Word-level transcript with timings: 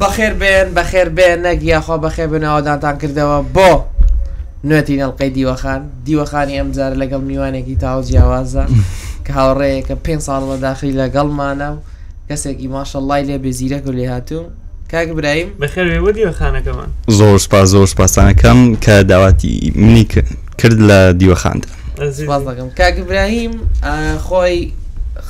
بەخێر 0.00 0.32
بێن 0.40 0.68
بەخێر 0.76 1.08
بێن 1.16 1.38
نەگییاخوا 1.48 1.96
بەخێ 2.04 2.24
بنەوەدانتان 2.32 2.96
کردەوە 3.02 3.38
بۆ 3.56 3.70
نوێتی 4.68 4.96
نەڵلقەی 5.00 5.30
دیوەخان 5.36 5.82
دیوەخانی 6.06 6.54
ئەمجار 6.58 6.92
لەگەڵ 7.02 7.22
میوانێکی 7.28 7.76
تاو 7.82 8.00
جیاوازە 8.08 8.64
کە 9.26 9.32
هاوڕەیەکە 9.38 9.94
پێ 10.04 10.14
ساڵ 10.26 10.42
بەداخلی 10.50 10.94
لەگەڵمانە 11.02 11.68
و 11.74 11.78
کەسێکی 12.28 12.66
ماشەڵای 12.74 13.22
لێ 13.28 13.38
بێزیرە 13.44 13.78
و 13.88 13.92
لێ 13.98 14.06
هاتوو 14.14 14.42
کاک 14.92 15.08
برایم 15.18 15.48
بەخێر 15.62 15.86
دیوەخانەکەمان 16.16 16.90
زۆر 17.18 17.38
سپاس 17.44 17.66
زۆر 17.74 17.86
سپاسانەکەم 17.94 18.60
کە 18.84 18.90
داواتی 19.10 19.72
منی 19.76 20.04
کرد 20.58 20.78
لە 20.88 21.00
دیوەخاندا 21.20 21.68
دەکەم 22.48 22.68
کاک 22.80 22.96
براهیم 23.08 23.50
خۆی 24.28 24.58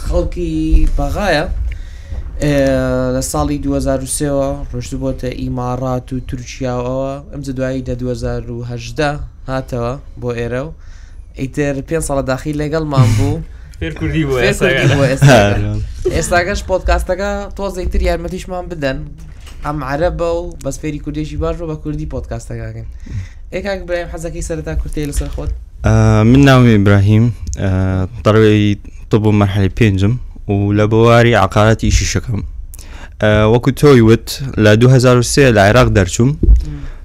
خەڵکی 0.09 0.55
بەغایە 0.99 1.45
لە 2.43 3.21
ساڵی 3.33 3.57
2023ەوە 3.65 4.47
ڕۆشت 4.73 4.93
بۆتە 5.03 5.29
ئیمارات 5.41 6.09
و 6.13 6.17
تورکیاەوە 6.31 7.09
ئەمجە 7.33 7.53
دوایی 7.59 7.85
لە 7.89 7.95
2010 7.99 9.19
هاتەوە 9.49 9.99
بۆ 10.21 10.31
ئێرە 10.35 10.61
و 10.67 10.71
ئیتر 11.39 11.75
پێ 11.89 12.01
ساڵە 12.07 12.23
داخی 12.33 12.53
لەگەڵ 12.55 12.85
مام 12.93 13.09
بوو 13.19 13.41
ئێستاگەش 16.17 16.61
پۆتکاستەکە 16.71 17.31
تۆزەیتر 17.57 18.03
یارمەتیشمان 18.03 18.65
بدەن 18.73 18.99
ئەم 19.65 19.79
عرە 19.91 20.11
بە 20.19 20.25
و 20.41 20.45
بەسفێری 20.65 21.01
کوردێکی 21.05 21.37
باش 21.43 21.57
و 21.61 21.65
بە 21.71 21.77
کوردی 21.83 22.07
پۆتکاستەکەگەن 22.15 22.87
ئێکاک 23.55 23.81
برایم 23.89 24.09
حەزەکەی 24.15 24.45
سەرتا 24.49 24.75
کورتی 24.83 25.07
لەسەر 25.11 25.29
خۆت 25.35 25.51
من 26.33 26.41
ناوی 26.49 26.75
ئبراهیم 26.79 27.27
دەڕێی 28.25 28.67
تۆ 29.11 29.17
بۆ 29.23 29.31
مەحلی 29.41 29.71
پێنجم 29.79 30.13
و 30.49 30.73
لە 30.79 30.87
بەواری 30.93 31.35
عقارەتی 31.35 31.91
شیشەکەم 31.91 32.41
وەکو 33.53 33.71
تۆیوت 33.81 34.27
لە 34.65 34.73
2023 34.81 35.53
لە 35.55 35.61
عێراق 35.69 35.89
دەرچوم 35.99 36.31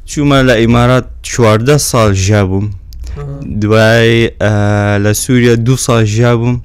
چوومە 0.09 0.39
لە 0.49 0.53
ئیمارات 0.61 1.05
چواردە 1.23 1.77
ساڵ 1.91 2.11
ژیا 2.13 2.45
بووم 2.47 2.69
دوای 3.61 4.27
لە 5.03 5.11
سووریا 5.21 5.55
دو 5.55 5.75
ساڵ 5.77 6.03
ژیا 6.15 6.37
بووم 6.37 6.61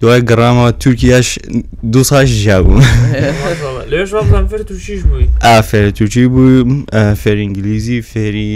دوای 0.00 0.20
گەڕامەوە 0.30 0.70
تورکیاش 0.80 1.38
دو 1.92 2.04
ساش 2.04 2.28
ژیا 2.42 2.58
بووم 2.62 2.80
ئافێر 5.46 5.90
تووچی 5.96 6.26
بووم 6.34 6.70
فێری 7.22 7.40
ئینگلیزی 7.44 7.98
فێری 8.02 8.52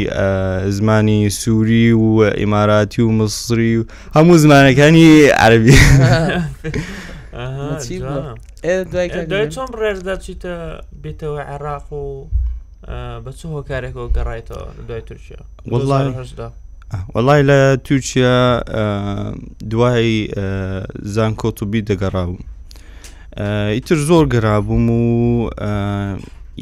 زمانی 0.76 1.30
سووری 1.30 1.92
و 1.92 2.20
ئیماراتی 2.40 3.02
و 3.02 3.08
مصری 3.12 3.76
و 3.78 3.84
هەموو 4.16 4.36
زمانەکانی 4.42 5.06
عربی 5.34 5.74
چۆن 7.36 9.70
ڕێزدا 9.82 10.14
چیتە 10.24 10.54
بێتەوە 11.02 11.40
عێراق 11.50 11.88
و 12.02 12.04
بە 13.24 13.30
چ 13.38 13.40
هۆکارێکەوە 13.56 14.06
گەڕایەوە 14.16 14.62
دوای 14.88 15.02
تورکیا 15.08 15.38
وڵدا 15.72 16.48
وەڵی 17.14 17.42
لە 17.50 17.58
تورکیا 17.86 18.36
دوای 19.70 20.16
زانکۆت 21.14 21.58
و 21.60 21.64
بی 21.70 21.80
دەگەڕاوم 21.90 22.36
ئیتر 23.74 23.98
زۆر 24.08 24.24
گەرابووم 24.34 24.86
و 25.00 25.02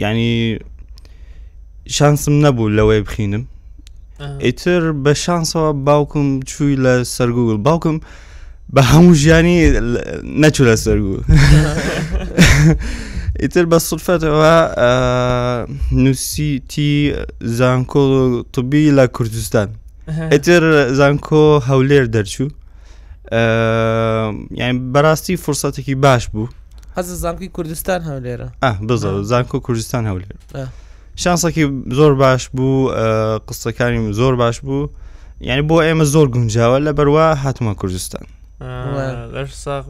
ینی 0.03 0.39
شانسم 1.97 2.35
نەبوو 2.45 2.73
لەوەی 2.77 3.01
بخینم 3.07 3.45
ئیتر 4.47 4.83
بە 5.05 5.13
شانسەوە 5.25 5.71
باوکم 5.87 6.27
چووی 6.51 6.77
لە 6.85 6.95
سەرگوگل 7.17 7.59
باوکم 7.69 7.97
بە 8.73 8.83
هەموو 8.93 9.15
ژیانی 9.23 9.59
نەچوو 10.43 10.65
لە 10.69 10.77
سەرگو 10.85 11.17
ئیتر 13.43 13.65
بە 13.73 13.79
سڵفەتەوە 13.89 14.57
نووسیتی 15.93 16.95
زانکۆ 17.59 18.01
توبی 18.53 18.91
لە 18.99 19.05
کوردستان 19.17 19.69
ئیتر 20.33 20.63
زانکۆ 20.99 21.45
هەولێر 21.69 22.05
دەرچوو 22.15 22.49
یعنی 24.61 24.75
بەڕاستی 24.95 25.35
فرسەتێکی 25.45 25.95
باش 26.05 26.25
بوو 26.29 26.47
حەز 26.97 27.07
زانکی 27.25 27.49
کوردستان 27.49 28.01
هەولێرە 28.09 28.47
بز 28.89 29.01
زانکۆ 29.31 29.57
کوردستان 29.67 30.03
هەولێر 30.11 30.37
شانسەکی 31.23 31.65
زۆر 31.99 32.13
باش 32.25 32.43
بوو 32.53 32.79
قسەکانیم 33.49 34.07
زۆر 34.21 34.35
باش 34.43 34.57
بوو 34.61 34.89
یعنی 35.41 35.63
بۆ 35.69 35.77
ئێمە 35.87 36.05
زۆر 36.15 36.27
گونجاوە 36.35 36.79
لە 36.87 36.93
بەروە 36.99 37.27
هاتمە 37.45 37.73
کوردستان 37.81 38.27
لەش 38.61 39.51
ساق 39.65 39.85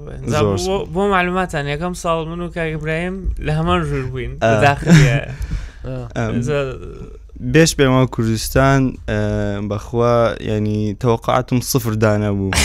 بۆ 0.94 1.02
معلوماتان 1.14 1.64
یەکەم 1.72 1.94
ساڵ 2.02 2.18
من 2.30 2.40
و 2.40 2.42
کاگبرایم 2.48 3.16
لە 3.46 3.50
هەمان 3.58 3.78
ژور 3.88 4.04
بووین 4.08 4.32
بێش 7.52 7.70
پێمەوە 7.74 8.06
کوردستان 8.10 8.80
كردستان 9.68 10.36
ینی 10.52 10.96
تەوەقعاتم 11.00 11.60
سفر 11.60 11.92
دانەبوو 12.04 12.56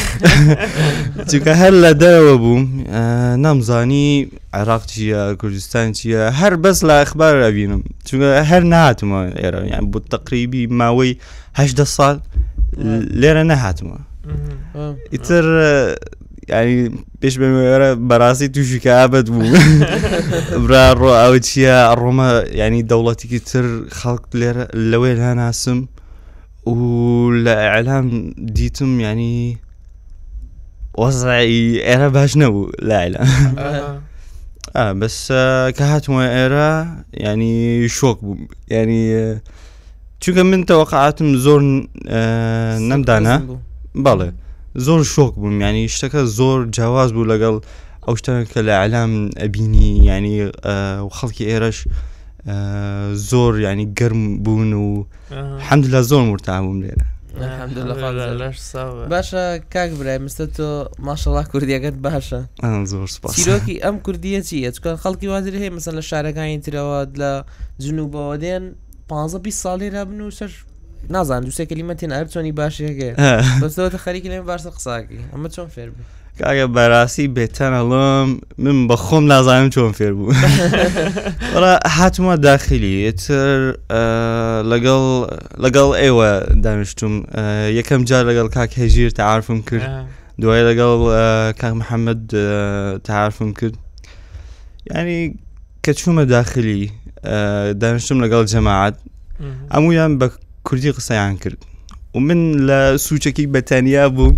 چکە 1.32 1.48
هەر 1.62 1.72
لە 1.84 1.92
دەرەوە 2.02 2.36
بووم 2.44 2.64
نامزانی 3.42 4.08
عێراق 4.54 4.84
چیە 4.92 5.22
کوردستان 5.42 5.86
چییە 5.94 6.22
هەر 6.42 6.54
بەس 6.64 6.78
لە 6.88 6.96
ئەخبار 7.02 7.34
ئەبینم 7.44 7.82
چونکە 8.08 8.30
هەر 8.52 8.64
نهاتمە 8.74 9.22
ئێرە 9.42 9.62
یان 9.74 9.86
بۆ 9.92 10.00
ئیتر 15.14 15.46
ینی 16.52 16.78
پێش 17.22 17.34
بێرە 17.42 17.90
بەڕاستی 18.10 18.48
تووشی 18.54 18.80
کە 18.84 18.92
ئابەت 19.00 19.28
بوو 19.34 19.48
برا 20.64 20.84
ڕۆ 21.02 21.12
ئەوە 21.22 21.40
چییە 21.48 21.78
ڕۆمە 22.02 22.30
ینی 22.62 22.84
دەوڵەتێکی 22.92 23.40
تر 23.50 23.66
خەڵک 24.00 24.24
لێرە 24.40 24.64
لەوێ 24.92 25.14
هەناسم 25.28 25.80
و 26.74 26.76
لە 27.46 27.56
ئەلام 27.74 28.06
دیتم 28.58 28.92
ینی 29.08 29.36
وەزایی 31.04 31.66
ئێرە 31.88 32.10
باش 32.16 32.32
نەبوو 32.42 32.72
لایلا 32.90 33.22
بەس 35.00 35.16
کە 35.78 35.84
هاتمە 35.92 36.24
ئێرە 36.36 36.72
ینی 37.28 37.54
شۆک 37.98 38.18
بوو 38.26 38.36
ینی 38.76 39.02
چونکە 40.22 40.42
من 40.52 40.62
تەوەقعاتم 40.70 41.30
زۆر 41.46 41.60
نەمدانە 42.90 43.36
بوو 43.48 43.60
بەڵێ 43.96 44.30
زۆر 44.86 45.02
شۆک 45.14 45.34
بووم 45.42 45.62
ینی 45.62 45.88
شتەکە 45.94 46.22
زۆر 46.38 46.60
جیاواز 46.76 47.10
بوو 47.16 47.30
لەگەڵ 47.32 47.56
ئەو 48.06 48.14
شتە 48.20 48.32
کە 48.52 48.62
لە 48.68 48.74
ئەلام 48.82 49.12
ئەبینی 49.42 49.94
ینی 50.10 50.38
خەڵکی 51.18 51.44
ئێرەش 51.50 51.78
زۆر 53.30 53.54
ینی 53.66 53.86
گرم 54.00 54.22
بوون 54.44 54.72
و 54.74 55.06
حەمد 55.68 55.86
لە 55.94 56.02
زۆر 56.10 56.22
مرتا 56.30 56.62
بووم 56.64 56.80
لێرە 56.84 57.06
باشە 59.12 59.44
کاک 59.74 59.92
برای 60.00 60.20
مستە 60.26 60.46
تۆ 60.56 60.70
ماشەڵا 61.08 61.44
کوردیەکەت 61.52 61.96
باشە 62.06 62.42
زۆر 62.92 63.08
سیرۆکی 63.36 63.80
ئەم 63.84 63.96
کوردیە 64.06 64.42
چیە 64.48 64.70
چکە 64.76 64.92
خەڵکی 65.04 65.28
وازر 65.34 65.56
هەیە 65.62 65.74
مەسە 65.78 65.92
لە 65.98 66.02
شارەکانی 66.10 66.62
ترەوە 66.66 67.00
لە 67.22 67.32
جنوبەوە 67.84 68.36
دێن 68.44 68.64
15 69.08 69.52
ساڵی 69.62 69.90
رابن 69.98 70.20
و 70.22 70.32
سەر 70.38 70.52
نازان 71.10 71.44
دوسه 71.44 71.64
نازانم 71.70 71.96
دوسێ 71.96 71.98
کلیمەتین 71.98 72.12
ئەرچۆنی 72.12 72.52
باشەکە 72.56 73.20
بەستەوەتە 73.62 73.98
خەریکی 74.06 74.30
لێن 74.30 74.46
باشە 74.52 74.68
قساکی 74.76 75.18
ئەمە 75.34 75.48
چۆن 75.56 75.68
فێر 75.76 75.90
بوو 75.90 76.06
کاگە 76.40 76.66
بەراسی 76.76 77.26
بێتەنەڵم 77.36 78.28
من 78.58 78.88
بە 78.88 78.96
خۆم 79.06 79.24
نازانم 79.34 79.70
چۆن 79.70 79.92
فێر 79.92 80.14
بوو 80.14 80.34
حتما 81.98 82.36
داخلی 82.50 83.12
تر 83.12 83.60
لەگەڵ 84.72 85.04
لەگەڵ 85.64 85.90
ئێوە 86.02 86.30
دانیشتم 86.66 87.14
یەکەم 87.80 88.02
جار 88.10 88.24
لەگەڵ 88.30 88.48
کاک 88.56 88.72
هێژیر 88.82 89.10
تعرفم 89.12 89.62
کرد 89.70 89.88
دوای 90.42 90.64
لەگەڵ 90.70 91.00
کاک 91.62 91.74
محمد 91.82 92.22
تعرفم 93.08 93.52
کرد 93.60 93.76
ینی 94.96 95.36
کە 95.88 95.92
چوومە 96.00 96.24
داخلی 96.36 96.92
دانیشتم 97.82 98.18
لەگەڵ 98.26 98.44
جەماعات 98.54 98.96
هەمویان 99.74 100.12
بە 100.20 100.28
كردي 100.70 100.90
قصه 100.92 101.16
عن 101.18 101.22
يعني 101.26 101.38
كرد 101.38 101.58
ومن 102.16 102.40
لا 102.68 102.80
السوشة 102.94 103.30
كي 103.30 103.46
بتانيا 103.46 104.08
بو 104.08 104.34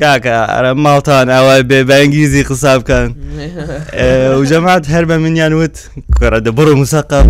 كاكا 0.00 0.36
على 0.54 0.74
مالطان 0.74 1.28
او 1.30 1.62
بانجليزي 1.62 2.42
قصاب 2.42 2.82
كان 2.82 3.14
اه 3.18 4.36
وجماعة 4.38 4.82
من 5.08 5.36
يانوت 5.36 5.76
كرة 6.20 6.38
دبرو 6.38 6.76
مثقف 6.76 7.26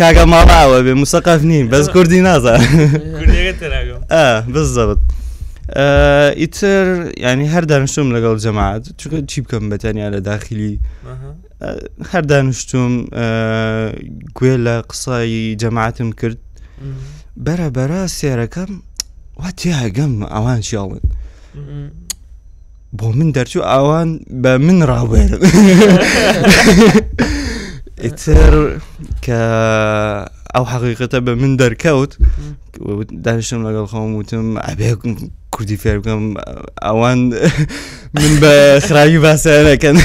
كاكا 0.00 0.24
مالا 0.24 0.64
او 0.64 0.82
مثقف 0.94 1.42
نيم 1.44 1.68
بس 1.68 1.90
كردي 1.90 2.20
نازا 2.20 2.56
كردي 3.20 3.50
غتر 3.50 3.72
اه 4.10 4.40
بالضبط 4.40 4.98
آه، 5.70 6.30
يتر 6.30 6.86
يعني 7.24 7.48
هر 7.48 7.64
دانشتوم 7.64 8.16
لقل 8.16 8.36
جماعات 8.36 9.00
شو 9.00 9.20
تشيب 9.20 9.46
كم 9.46 9.68
بتانيا 9.70 10.06
على 10.06 10.20
داخلي 10.20 10.80
آه، 11.62 11.82
هر 12.10 12.24
دانشتوم 12.24 13.06
كويلا 14.34 14.78
آه، 14.78 14.80
قصاي 14.80 15.54
جماعتهم 15.54 16.12
كرد 16.12 16.38
برا 17.36 17.68
برا 17.68 18.06
سيركم 18.06 18.80
واتيا 19.40 19.88
گەم 19.96 20.12
اوان 20.38 20.60
شڵن 20.68 21.00
بو 22.98 23.06
من 23.18 23.28
دەرچوو 23.36 23.62
اوان 23.78 24.18
بە 24.42 24.48
من 24.66 24.78
راوير 24.82 25.32
اتر 28.06 28.54
ك 29.24 29.26
او 30.56 30.64
حقيقة 30.66 31.18
بە 31.26 31.32
من 31.40 31.52
دەرکەوت 31.62 32.12
دانیشتم 33.24 33.60
لەگەڵ 33.66 33.86
خوم 33.90 34.10
وتم 34.14 34.46
ئەبێ 34.58 34.90
کوردی 35.50 35.76
فێر 35.76 35.98
بکەم 36.00 36.22
ئەوان 36.84 37.18
من 38.14 38.32
بە 38.42 38.54
خراوی 38.86 39.18
باسەکەن 39.24 39.96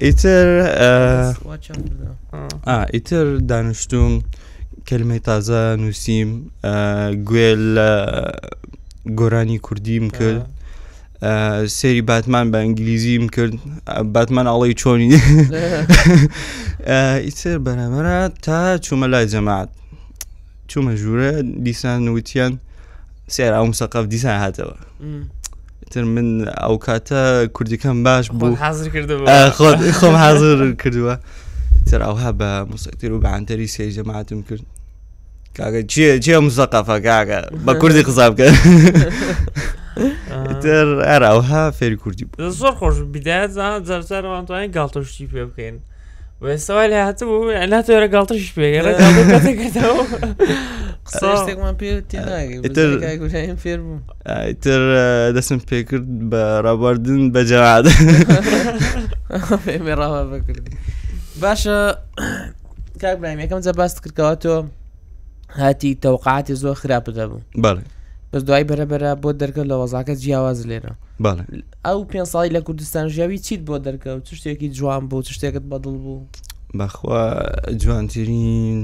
اه 0.00 0.04
ئیتر 2.94 3.26
آه، 3.36 3.36
دانیشتوم. 3.38 4.12
کلمەی 4.90 5.18
تازه 5.28 5.60
نووسیم 5.82 6.30
اه، 6.64 7.14
گوێل 7.28 7.74
اه، 7.78 8.32
گۆرانی 9.18 9.58
کوردیم 9.66 10.10
کرد 10.16 10.42
آه. 11.22 11.66
سێری 11.66 12.02
باتمان 12.10 12.46
بە 12.52 12.58
ئەنگلیزیم 12.64 13.24
کرد 13.36 13.52
باتمان 14.14 14.46
ئاڵی 14.54 14.74
چۆنی 14.82 15.10
ئیتر 17.26 17.58
برامرا 17.58 18.28
تا 18.28 18.78
چوومە 18.84 19.06
لای 19.12 19.28
جەماعات 19.32 19.68
چوومە 20.72 20.92
جوره 21.02 21.42
دیسان 21.66 22.04
نووتیان 22.04 22.52
سێر 23.34 23.52
ئەو 23.56 23.66
مسەقف 23.74 23.96
دیسان 24.12 24.36
هاتەوە 24.52 24.72
تر 25.90 26.04
من 26.04 26.28
ئەو 26.62 26.76
کاتە 26.86 27.22
کوردیەکەم 27.56 27.96
باش 28.06 28.30
بوو 28.30 28.54
خۆم 29.92 30.04
حاضر 30.22 30.70
کردووە 30.82 31.14
تر 31.90 32.00
ئەوها 32.06 32.30
بە 32.40 32.50
مسەتیر 32.72 33.10
و 33.14 33.20
بەعنتەری 33.24 33.68
سێ 33.76 33.84
جەماعتم 33.96 34.40
کرد 34.48 34.64
Kaga 35.56 35.86
çiye 35.86 36.20
çiye 36.20 36.38
musaqqafa 36.42 37.02
kaga. 37.02 37.38
Ba 37.66 37.72
kurdi 37.78 38.02
qızab 38.08 38.34
كا 38.40 38.46
تر 40.64 40.86
ئەراوها 41.10 41.62
فێری 41.78 41.96
کوردی 42.02 42.24
بوو 42.30 42.48
زۆر 42.60 42.72
خۆش 42.80 42.96
بدایات 43.16 43.50
زانان 43.58 43.80
جارجارەوان 43.88 44.44
توانین 44.48 44.70
گڵتەشتی 44.76 45.26
پێ 45.32 45.42
بکەین 45.48 45.76
وێستاوای 46.44 46.88
لە 46.92 46.96
هاتە 47.08 47.24
بوو 47.28 47.50
ناتوێرە 47.74 48.08
گڵتەش 48.14 48.50
پێگەتر 48.56 48.94
دەسم 55.36 55.58
پێکرد 55.70 56.06
با 56.30 56.42
رابردن 56.66 57.22
با 57.34 57.40
ڕاوا 60.00 60.22
بکردی 60.32 60.72
باشە 61.42 61.76
کاک 63.02 63.16
برایم 63.22 63.40
یەکەم 63.44 63.60
جە 63.66 63.72
باست 63.78 63.96
زباست 64.02 64.38
تۆ 64.44 64.54
هاتی 65.54 65.98
تەوقعاتی 66.04 66.52
زۆر 66.62 66.74
خراپ 66.74 67.10
دەبوو 67.18 67.40
بەڵێ 67.64 67.82
بەس 68.32 68.42
دوای 68.46 68.64
بەرەبەرە 68.70 69.12
بۆ 69.22 69.30
دەرکە 69.42 69.62
لە 69.70 69.74
وەزاکە 69.82 70.14
جیاواز 70.22 70.60
لێرە 70.70 70.92
بەڵێ 71.24 71.44
ئەو 71.86 72.00
پێ 72.10 72.20
ساڵی 72.32 72.50
لە 72.56 72.60
کوردستان 72.66 73.04
ژیاوی 73.14 73.38
چیت 73.46 73.60
بۆ 73.68 73.76
دەرکەوت 73.86 74.22
چ 74.26 74.30
شتێکی 74.38 74.68
جوان 74.78 75.02
بوو 75.08 75.22
چ 75.26 75.28
شتێکت 75.36 75.64
بەدڵ 75.70 75.94
بوو 76.04 76.26
بەخوا 76.78 77.20
جوانترین 77.82 78.78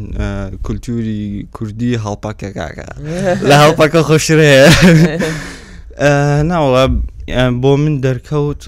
کولتوری 0.64 1.48
کوردی 1.56 1.98
هەڵپاکە 2.04 2.48
کاکە 2.58 2.86
لە 3.48 3.54
هەڵپەکە 3.62 4.00
خۆشرەیە 4.08 4.66
ناوەڵە 6.50 6.86
بۆ 7.62 7.70
من 7.82 7.94
دەرکەوت 8.06 8.62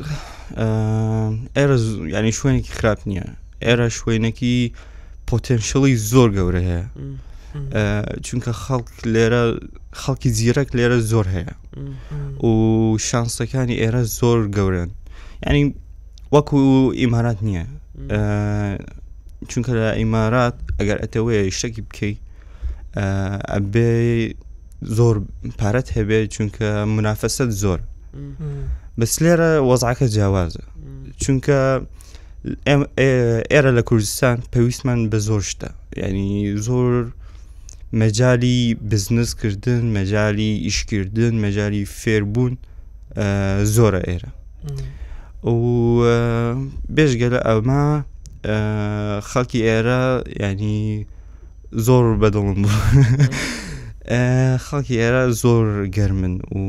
ئێرە 1.57 1.79
ینی 2.17 2.33
شوێنێکی 2.39 2.73
خراپ 2.79 3.01
نییە 3.09 3.27
ئێرە 3.65 3.89
شوێنێکی 3.99 4.57
پۆتەنشڵی 5.29 5.95
زۆر 6.13 6.29
گەورە 6.37 6.63
هەیە. 6.71 6.85
چونکە 8.27 8.53
خەڵک 8.63 8.89
لێرە 9.15 9.43
خەڵکی 10.03 10.31
زیرەک 10.39 10.69
لێرە 10.79 10.99
زۆر 11.11 11.27
هەیە 11.37 11.53
و 12.49 12.53
شانسەکانی 13.09 13.81
ئێرە 13.83 14.03
زۆر 14.19 14.39
گەورن 14.57 14.91
ینی 15.49 15.63
وەکو 16.35 16.57
ئیمارات 17.01 17.39
نییە 17.49 17.65
چونکە 19.51 19.73
لە 19.79 19.89
ئیمارات 20.01 20.57
ئەگەر 20.79 20.97
ئەتەوەیە 21.03 21.41
شتێکی 21.59 21.83
بکەیت 21.89 22.19
ئەبێ 23.55 23.93
زۆر 24.99 25.17
پارەت 25.61 25.89
هەبێ 25.97 26.19
چونکە 26.35 26.69
منافەسەت 26.97 27.51
زۆر 27.63 27.81
بەس 29.01 29.15
لێرە 29.25 29.51
وەزعکە 29.69 30.07
جیاوازە 30.15 30.65
چونکە 31.23 31.61
ئێرە 33.53 33.71
لە 33.79 33.83
کوردستان 33.89 34.37
پێویستمان 34.53 34.99
بە 35.13 35.19
زۆر 35.29 35.43
شتە 35.51 35.71
ینی 36.03 36.41
زۆر 36.67 36.95
مەجای 37.93 38.75
بزنسکردن 38.75 39.81
مەجای 39.81 40.41
ئیشکردن 40.67 41.33
مەجای 41.45 41.85
فێربوون 41.89 42.53
زۆرە 43.77 44.01
ئێرە 44.09 44.31
بێژگە 46.95 47.29
لە 47.35 47.41
ئەمە 47.49 47.85
خەڵکی 49.31 49.61
ئێرە 49.69 50.03
ینی 50.43 50.83
زۆر 51.87 52.05
بەدڵم 52.21 52.61
خەڵکی 54.67 54.95
ئێرە 55.03 55.23
زۆر 55.43 55.67
گەرمن 55.97 56.35
و 56.61 56.63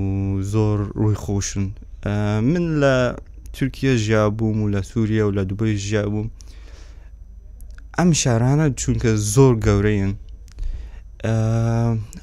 زۆر 0.54 0.80
ڕووی 1.00 1.15
خۆشن 1.24 1.65
من 2.51 2.65
لە 2.81 2.95
تورکیا 3.56 3.94
ژیابووم 4.06 4.57
و 4.62 4.69
لە 4.74 4.81
سووریا 4.89 5.24
و 5.27 5.31
لە 5.38 5.44
دوبی 5.50 5.77
ژیابووم 5.88 6.27
ئەم 8.00 8.10
شارانە 8.24 8.68
چونکە 8.81 9.12
زۆر 9.33 9.54
گەورەیەن 9.65 10.13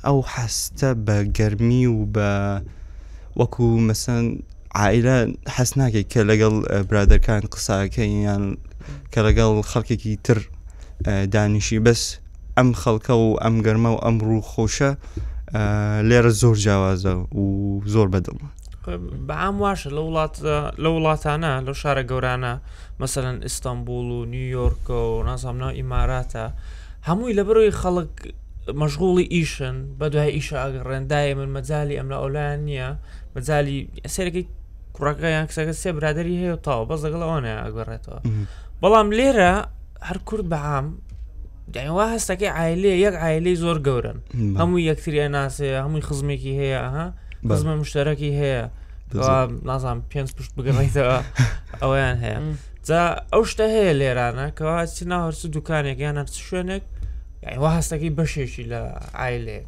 ئەو 0.07 0.19
حەستە 0.35 0.89
بە 1.07 1.17
گەرمی 1.37 1.87
و 1.87 1.99
بە 2.15 2.31
وەکو 3.39 3.67
مەسەن 3.89 4.25
عائرە 4.81 5.19
حەس 5.57 5.71
ناکەیت 5.81 6.07
کە 6.13 6.21
لەگەڵ 6.31 6.55
برادەکان 6.89 7.43
قساکەی 7.53 8.13
یان 8.29 8.45
کە 9.13 9.21
لەگەڵ 9.27 9.53
خەڵکێکی 9.71 10.13
تر 10.27 10.39
دانیشی 11.35 11.79
بەس 11.87 12.03
ئەم 12.59 12.69
خەڵکە 12.81 13.15
و 13.25 13.29
ئەم 13.45 13.57
گەرمە 13.67 13.91
و 13.93 14.01
ئەم 14.05 14.17
ڕوو 14.27 14.41
خۆشە 14.51 14.91
لێرە 16.09 16.31
زۆر 16.41 16.57
جیاوازە 16.65 17.15
و 17.41 17.45
زۆر 17.95 18.09
بەدڵمە 18.15 18.49
بەعام 19.29 19.57
واشە 19.63 19.89
لە 19.97 20.01
وڵات 20.07 20.35
لە 20.83 20.89
وڵاتانە 20.95 21.53
لە 21.67 21.73
شارە 21.81 22.03
گەورانە 22.11 22.53
مەسەرەن 23.01 23.39
ئیستانبول 23.45 24.09
و 24.17 24.21
نیویۆرک 24.33 24.85
و 24.91 25.23
نازامنا 25.29 25.69
ئیماراتە 25.79 26.45
هەمووی 27.09 27.37
لە 27.39 27.43
بەرەوەی 27.49 27.75
خەڵک 27.81 28.13
مەشغوڵی 28.75 29.27
ئیشن 29.31 29.77
بە 29.99 30.07
دوای 30.13 30.33
ئیشە 30.39 30.57
ئەگە 30.65 30.81
ڕێندایە 30.91 31.35
من 31.39 31.49
مەجای 31.57 31.97
ئەملا 31.99 32.19
ئۆلایان 32.23 32.61
نییە 32.69 32.89
مەجای 33.37 33.79
سەرەکەی 34.15 34.45
کوڕەکە 34.97 35.29
یان 35.35 35.47
کسەکە 35.51 35.75
سێ 35.83 35.91
برادری 35.99 36.37
هەیە 36.43 36.53
و 36.55 36.63
تاوە 36.67 36.85
بەس 36.91 37.01
لەگەڵ 37.07 37.21
ئەوانە 37.27 37.53
ئەگەڕێتەوە 37.65 38.21
بەڵام 38.83 39.09
لێرە 39.19 39.55
هەر 40.09 40.19
کورد 40.29 40.45
بە 40.53 40.59
عام 40.67 40.87
داوا 41.75 42.05
هەستەکەی 42.15 42.51
عیلێ 42.59 42.93
یەک 43.07 43.15
عیلەی 43.27 43.57
زۆر 43.65 43.79
گەورن 43.87 44.19
هەمووی 44.61 44.85
یەکتریە 44.91 45.27
ناسەیە 45.37 45.79
هەمووی 45.85 46.07
خزمێکی 46.09 46.53
هەیە 46.61 46.79
ئەها 46.85 47.07
بەزمە 47.49 47.75
مشتەرەکی 47.83 48.31
هەیە 48.41 48.63
نازانام 49.69 49.99
پێنج 50.11 50.29
پشت 50.37 50.53
بگەڕیتەوە 50.57 51.19
ئەویان 51.83 52.17
هەیە 52.25 52.39
جا 52.89 53.01
ئەو 53.33 53.43
شتە 53.51 53.67
هەیە 53.75 53.93
لێرانە 54.01 54.47
کەوا 54.59 54.79
چی 54.97 55.03
ناوەرس 55.11 55.41
دوکانێک 55.55 55.99
یان 56.07 56.17
هەرچ 56.21 56.35
شوێنێک 56.49 56.85
یاوا 57.43 57.69
هەستەکەی 57.79 58.17
بەشێکی 58.19 58.65
لە 58.73 58.81
ئایلێ 59.21 59.59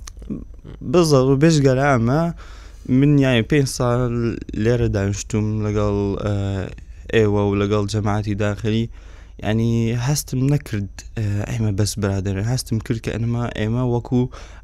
بزە 0.93 1.19
و 1.29 1.31
بێژگەرە 1.43 1.85
ئەمە 1.93 2.23
من 2.99 3.13
یای 3.27 3.43
پێ 3.51 3.61
سال 3.77 4.15
لێرە 4.65 4.89
دانیشتوم 4.97 5.47
لەگەڵ 5.67 5.97
ئێوە 7.15 7.43
و 7.49 7.53
لەگەڵ 7.61 7.85
جەماعتی 7.93 8.35
داخلی 8.45 8.85
ینی 9.47 9.73
هەستم 10.07 10.41
نەکرد 10.53 10.95
ئەمە 11.51 11.71
بەس 11.79 11.93
برادرن 12.03 12.45
هەستم 12.53 12.79
کرد 12.87 13.01
کە 13.05 13.11
ئەنما 13.15 13.45
ئێمە 13.59 13.85
وەکو 13.95 14.23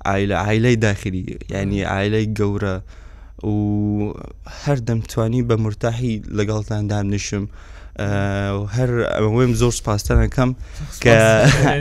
ئایلە 0.08 0.36
ئایلەی 0.46 0.76
داخلی 0.86 1.22
ینی 1.54 1.80
ئایلەی 1.90 2.26
گەورە 2.38 2.76
و 3.50 3.54
هەردەم 4.62 5.00
توانی 5.10 5.42
بە 5.48 5.54
مرتاحی 5.64 6.14
لەگەڵتان 6.38 6.82
دامنشم. 6.92 7.44
هەر 7.96 8.90
ئەوەم 9.22 9.52
زۆر 9.60 9.72
سپاستان 9.80 10.18
ئەەکەم 10.24 10.50
کە 11.04 11.16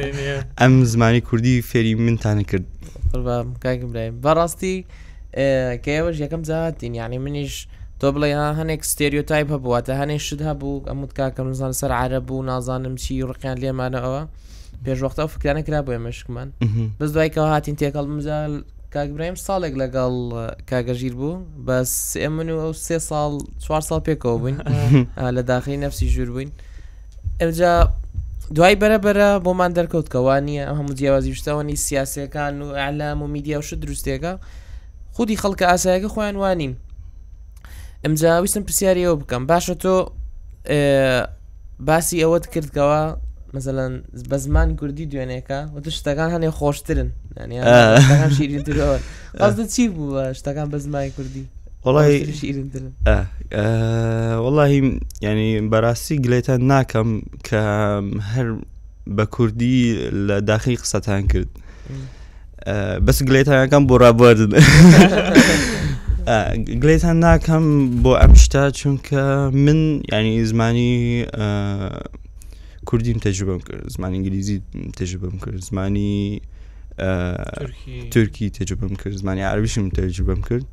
ئەم 0.62 0.74
زمانی 0.94 1.22
کوردی 1.28 1.62
فێری 1.70 1.94
منتانە 2.06 2.44
کرد 2.50 2.66
بەڕاستی 4.24 4.76
کەێوەش 5.86 6.18
یەکەم 6.24 6.44
زاتین 6.50 6.94
یعنی 7.02 7.18
منیش 7.26 7.68
تۆ 8.00 8.08
بڵێ 8.14 8.28
هەنێک 8.60 8.82
ستێریۆتایپ 8.92 9.48
هەبوواتە 9.56 9.92
هەنێ 10.02 10.18
شت 10.26 10.42
هەبوو 10.50 10.84
ئەموت 10.90 11.12
کاکەم 11.18 11.48
نزان 11.54 11.74
سەر 11.82 11.92
عرە 12.02 12.20
بوو 12.28 12.44
نازانم 12.50 12.96
چی 13.02 13.24
ڕقیان 13.30 13.58
لێمانەوە 13.64 14.22
پێشوەختە 14.86 15.22
فکرانە 15.34 15.62
کرا 15.68 15.80
بۆ 15.86 15.92
مشکمان 16.08 16.48
بز 17.00 17.10
دوایکەوە 17.16 17.50
هاتین 17.54 17.76
تێکەڵ 17.82 18.08
مزال 18.18 18.54
کاگبرایم 18.94 19.36
ساڵێک 19.48 19.74
لەگەڵ 19.82 20.14
کاگەژیر 20.70 21.14
بوو 21.20 21.36
بە 21.68 21.78
سێ 22.14 22.28
من 22.36 22.50
و 22.50 22.58
ئەو 22.64 22.74
سێ 22.86 22.98
ساڵ 23.10 23.32
چوار 23.64 23.82
ساڵ 23.90 24.00
پێکەوە 24.08 24.38
بووین 24.42 24.58
لە 25.38 25.42
داخلی 25.52 25.78
نفسی 25.84 26.08
ژور 26.14 26.30
بووین 26.36 26.52
ئەجا 27.42 27.74
دوای 28.56 28.76
بەرەبرە 28.82 29.30
بۆمان 29.46 29.72
دەرکەوت 29.78 30.08
کەوانە 30.14 30.54
ئەم 30.68 30.78
هەموو 30.80 30.94
جیاوازی 31.00 31.36
شتەوەنی 31.40 31.76
سیاسەکان 31.86 32.54
و 32.66 32.68
ئالام 32.82 33.20
و 33.22 33.28
میدیا 33.36 33.58
وش 33.60 33.70
دروستێکە 33.84 34.32
خودی 35.16 35.38
خەڵکە 35.44 35.66
ئاسایەکە 35.72 36.10
خۆیان 36.14 36.36
وانین 36.42 36.74
ئەمجا 38.06 38.32
ویستم 38.44 38.64
پرسیاریەوە 38.68 39.16
بکەم 39.22 39.44
باشە 39.52 39.76
تۆ 39.84 39.94
باسی 41.88 42.18
ئەوەت 42.24 42.46
کردەوە 42.54 43.02
مثلەن 43.56 44.02
بە 44.30 44.36
زمان 44.46 44.70
کوردی 44.80 45.06
دوێنێکە 45.12 45.60
وتە 45.76 45.90
شتەکان 45.98 46.30
هەنێ 46.36 46.50
خۆشترن 46.60 47.10
شیرینترەوە 48.38 48.98
چی 49.74 49.84
بوو 49.96 50.34
شتەکان 50.40 50.68
بە 50.74 50.78
زمانی 50.86 51.10
کوردی 51.18 51.46
وڵی 51.86 52.14
ینی 55.28 55.52
بەڕاستی 55.72 56.16
گلێتە 56.26 56.56
ناکەم 56.72 57.10
کە 57.48 57.62
هەر 58.34 58.48
بە 59.18 59.26
کوردی 59.36 59.78
لە 60.28 60.38
داخی 60.50 60.76
قسەتان 60.82 61.24
کرد 61.32 61.52
بەس 63.06 63.18
گلێتانەکەم 63.30 63.84
بۆ 63.90 63.96
ڕابوەردن 64.04 64.52
گلێتان 66.82 67.18
ناکەم 67.28 67.66
بۆ 68.04 68.12
ئەم 68.22 68.34
شتا 68.44 68.64
چونکە 68.80 69.22
من 69.66 69.80
ینی 70.14 70.38
زمانی 70.52 70.94
کوردیم 72.86 73.18
تەجربەم 73.18 73.64
کرد 73.70 73.90
زمان 73.90 74.12
ئینگلیزی 74.14 74.62
تەجربەم 75.00 75.36
کرد 75.46 75.62
زمانی 75.62 76.42
تورکی 78.12 78.50
تەجربەم 78.50 78.96
کرد 79.04 79.16
زمانی 79.18 79.42
عربیشم 79.42 79.90
تەجربەم 79.90 80.42
کرد 80.50 80.66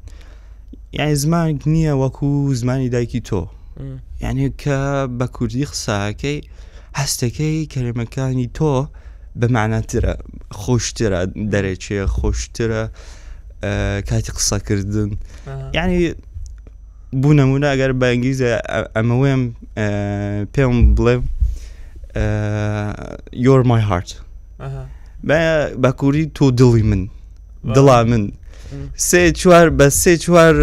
یعنی 0.93 1.15
زمان 1.15 1.59
نییە 1.67 1.95
وەکو 2.03 2.55
زمانی 2.55 2.89
دایکی 2.89 3.21
تۆ 3.31 3.43
یعنی 4.21 4.49
کە 4.63 4.81
بە 5.19 5.27
کوردی 5.37 5.65
قساکەی 5.65 6.41
هەستەکەی 7.01 7.67
کەلمەکانی 7.75 8.49
تۆ 8.59 8.75
بەمانەترە 9.41 10.15
خۆشترە 10.61 11.21
دەرەچێ 11.53 11.99
خۆشترە 12.17 12.85
کاتی 14.09 14.33
قسەکردن 14.37 15.11
یعنی 15.75 16.15
بوو 17.21 17.33
نەمونە 17.41 17.65
ئەگەر 17.73 17.91
بە 18.01 18.05
ئەنگلیزە 18.13 18.51
ئەمەوەم 18.97 19.43
پێم 20.55 20.77
بڵێم 20.97 21.23
You're 23.43 23.65
My 23.75 23.81
Heart 23.89 24.13
بە 25.29 25.39
بەکووری 25.85 26.25
تۆ 26.37 26.47
دڵی 26.61 26.83
من 26.91 27.03
دڵا 27.77 27.99
من 28.11 28.23
سێ 29.09 29.23
چوار 29.41 29.67
بە 29.79 29.87
سێ 30.03 30.13
چوار 30.25 30.55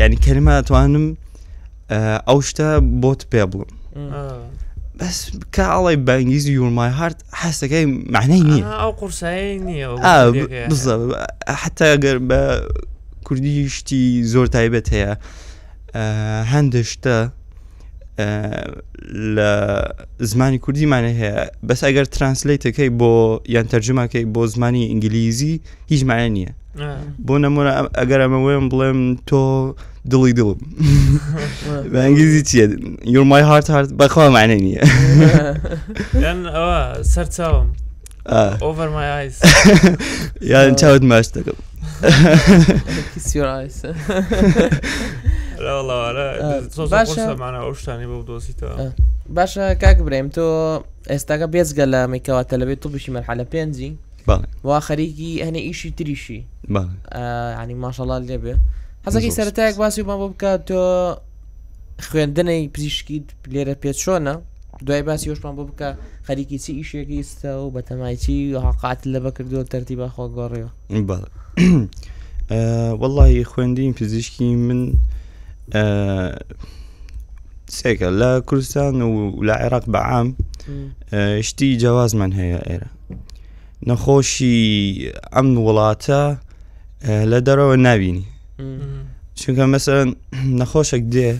ینی 0.00 0.18
کەریما 0.24 0.54
توانم 0.68 1.06
ئەو 2.28 2.38
شتە 2.48 2.68
بۆت 3.02 3.20
پێ 3.30 3.42
بڵم 3.50 3.68
بەس 5.00 5.18
کاڵی 5.56 5.96
بەنگیزی 6.08 6.50
یورمای 6.58 6.90
هارت 6.98 7.18
حستەکەی 7.40 7.84
معنەی 8.14 8.42
نییە 8.50 8.64
ئەو 8.82 8.90
قورسایی 9.00 9.58
نییە 9.68 11.56
حتا 11.62 11.88
گەر 12.04 12.18
بە 12.28 12.40
کوردی 13.26 13.68
شتی 13.76 14.02
زۆر 14.32 14.46
تایبەت 14.54 14.86
هەیە 14.94 15.12
هەندشتە 16.52 17.16
لە 19.34 19.50
زمانی 20.30 20.58
کوردیمانە 20.64 21.12
هەیە 21.20 21.36
بەس 21.68 21.80
ئەگەر 21.86 22.04
ترانسلیتەکەی 22.16 22.90
بۆ 23.00 23.12
یان 23.54 23.66
تەرجماکەی 23.72 24.24
بۆ 24.34 24.42
زمانی 24.52 24.84
ئینگلیزی 24.88 25.60
هیچ 25.90 26.02
مایە 26.10 26.28
نییە 26.36 26.52
بۆ 27.26 27.34
نەمونە 27.44 27.72
ئەگەر 28.00 28.20
ئەمە 28.24 28.38
وێم 28.46 28.66
بڵێم 28.72 29.00
تۆ 29.28 29.44
دڵی 30.10 30.32
دڵم 30.38 30.58
بە 31.92 31.98
ئەنگلیزی 32.04 32.42
چیە 32.48 32.66
یورمای 33.14 33.42
هارت 33.50 33.70
هارت 33.70 33.90
بەخوا 34.00 34.30
معنی 34.36 34.56
نییە 34.66 34.82
ئەوە 36.56 36.78
سەر 37.12 37.26
چاوم 37.36 37.66
یان 40.52 40.74
چاوت 40.80 41.02
ماش 41.10 41.26
دەکەم 41.36 41.56
ئەوشتانی 47.60 48.04
بە 48.10 48.18
دۆسیتەوە 48.28 48.74
باشە 49.36 49.64
کاک 49.82 49.98
برێم 50.06 50.28
تۆ 50.36 50.46
ئێستاگە 51.12 51.46
بێزگە 51.54 51.86
لە 51.94 52.00
میکەواتە 52.12 52.54
لەبێت 52.60 52.78
تۆ 52.82 52.88
بشی 52.94 53.12
مەرحە 53.14 53.34
لە 53.40 53.44
پێنجی 53.52 53.90
وا 54.68 54.78
خەریکی 54.88 55.30
هەنێ 55.46 55.60
ئیشی 55.66 55.90
تریشی 55.96 56.40
ینی 57.62 57.74
ماشەڵات 57.84 58.22
لێبێ 58.30 58.54
حەزەکی 59.06 59.30
سەرتایەک 59.38 59.74
باسی 59.82 60.02
ما 60.08 60.16
بۆ 60.20 60.26
بکات 60.32 60.60
تۆ 60.68 60.82
خوێندنەی 62.08 62.68
پزیشکیت 62.74 63.26
لێرە 63.52 63.74
پێت 63.82 63.96
چۆنە 64.04 64.34
دوای 64.84 65.02
باسی 65.02 65.30
هۆشمان 65.30 65.54
بۆ 65.56 65.64
بکە 65.70 65.88
خەریکی 66.28 66.58
چی 66.64 66.72
ئیشێکی 66.82 67.22
ئستەوە 67.24 67.70
بە 67.74 67.80
تەمایچی 67.88 68.54
حقات 68.66 69.00
لە 69.12 69.18
بە 69.24 69.30
کردو 69.36 69.64
تەرتیبا 69.72 70.08
خۆ 70.14 70.24
گۆڕێەوە 70.36 70.70
وەڵی 73.00 73.44
خوێندین 73.50 73.92
پزیشکی 73.98 74.48
من 74.66 74.80
سێکە 77.78 78.02
آه، 78.10 78.16
لە 78.20 78.30
کوردستان 78.48 79.02
و 79.02 79.12
لە 79.48 79.54
عێراق 79.64 79.84
بەعام 79.94 80.28
آه، 81.12 81.40
شتی 81.48 81.76
جیازمان 81.82 82.32
هەیە 82.40 82.60
ئێرە 82.68 82.88
نەخۆشی 83.86 85.08
ئەم 85.34 85.46
وڵاتە 85.66 86.22
آه، 87.04 87.24
لە 87.30 87.38
دەرەوە 87.46 87.76
نبینی 87.88 88.24
چونکە 89.40 89.64
مەسەر 89.74 90.06
نەخۆشێک 90.60 91.04
دێ 91.14 91.30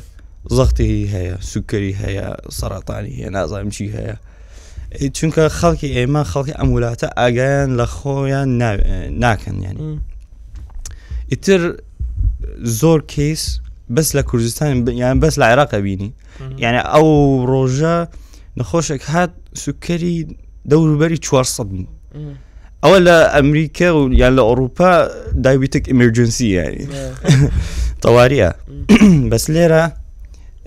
ضغطي 0.49 1.09
هيا 1.15 1.39
سكري 1.41 1.95
هيا 1.95 2.37
سرطاني 2.49 3.21
هيا 3.23 3.31
نازم 3.31 3.71
شي 3.71 3.91
هيا 3.95 4.17
چونكه 5.07 5.41
خلقي 5.49 5.89
ايما 5.99 6.23
خلقي 6.23 6.53
امولاتا 6.53 7.07
اغان 7.07 7.77
لخويا 7.77 8.45
ناكن 9.11 9.63
يعني 9.63 10.01
اتر 11.33 11.81
زور 12.59 13.01
كيس 13.01 13.61
بس 13.89 14.17
لكردستان 14.17 14.89
يعني 14.89 15.19
بس 15.21 15.39
لعراق 15.39 15.77
بيني 15.77 16.13
يعني 16.57 16.79
او 16.79 17.45
روجا 17.45 18.09
نخوشك 18.57 19.11
هات 19.11 19.35
سكري 19.55 20.37
دور 20.65 20.97
بري 20.97 21.21
400 21.61 21.85
او 22.85 22.97
لا 22.97 23.39
امريكا 23.39 23.85
يعني 23.85 24.35
لاوروبا 24.37 25.11
دايبيتك 25.33 25.89
امرجنسي 25.91 26.53
يعني 26.53 26.89
طوارئ 28.03 28.53
بس 29.29 29.51
ليره 29.51 30.06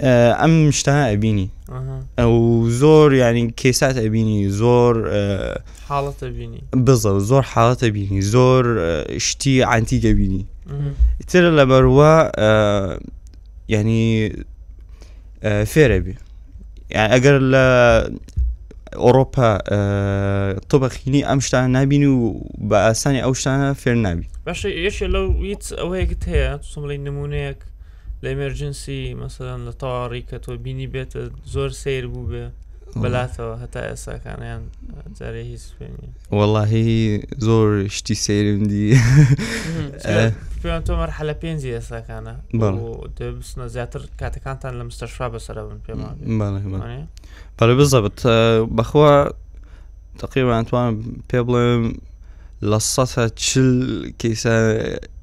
ئەم 0.02 0.72
شتانە 0.72 1.06
ئەبینی 1.12 1.50
ئەو 2.20 2.34
زۆر 2.82 3.10
ینی 3.22 3.46
کێسات 3.60 3.96
ئەبینی 4.04 4.40
زۆر 4.62 4.96
حاڵەتە 5.90 6.28
بینی 6.38 6.62
بزە 6.86 7.12
زۆر 7.30 7.44
حاڵەتە 7.54 7.88
بینی 7.96 8.22
زۆر 8.34 8.64
شتی 9.28 9.56
عنتي 9.74 9.98
گەبینی 10.06 10.44
تر 11.30 11.44
لە 11.58 11.64
بەروە 11.72 12.14
أه 12.30 13.00
يعني 13.74 14.04
أه 15.44 15.64
فيربي 15.64 16.16
يعني 16.90 17.14
ئۆڕۆپا 17.16 17.20
تۆبەخینی 17.22 18.96
اوروبا 18.98 19.60
أه 19.68 20.54
طبخيني 20.70 22.06
و 22.08 22.50
بە 22.70 22.74
ئاسانی 22.88 23.20
ئەو 23.26 23.34
شتانە 23.40 23.74
فێر 23.84 23.96
نبی 24.08 24.28
باشە 24.50 24.66
یەشە 24.86 25.04
يت 25.54 25.66
او 25.82 25.94
هيك 25.94 26.12
هەیە 26.28 26.52
سمڵی 26.74 26.98
نمونيك 27.08 27.60
لە 28.24 28.30
ئەمرجنسی 28.34 29.00
مەسەدەن 29.24 29.60
لە 29.68 29.74
تەواڕی 29.82 30.24
کە 30.30 30.38
تۆ 30.46 30.52
بینی 30.64 30.88
بێتە 30.94 31.22
زۆر 31.54 31.70
سیر 31.84 32.06
بوو 32.12 32.24
بێ 32.32 32.46
بەلاتەوە 33.02 33.54
هەتا 33.64 33.82
ئێساکانیان 33.90 34.64
جارێ 35.20 35.44
هیچ 35.52 35.62
سوێنی 35.72 36.08
وەڵاهی 36.38 36.90
زۆر 37.48 37.68
شتی 37.98 38.16
سیرمدی 38.26 38.88
پێیان 40.64 40.82
تۆ 40.88 40.92
مەەر 41.00 41.12
حەلە 41.18 41.36
پێنجی 41.42 41.76
ئێساکانە 41.78 42.36
بستە 42.56 43.66
زیاتر 43.76 44.02
کاتەکانتان 44.22 44.74
لە 44.80 44.84
مستەشوا 44.90 45.28
بەسرە 45.34 45.62
بن 45.68 45.80
پێمان 45.86 46.16
بەە 47.60 47.74
بزەبت 47.80 48.20
بەخوا 48.78 49.14
تقیبانتوان 50.22 50.92
پێ 51.30 51.40
بڵێم 51.48 51.84
لصتها 52.62 53.28
تشل 53.28 54.12
كيسا 54.20 54.78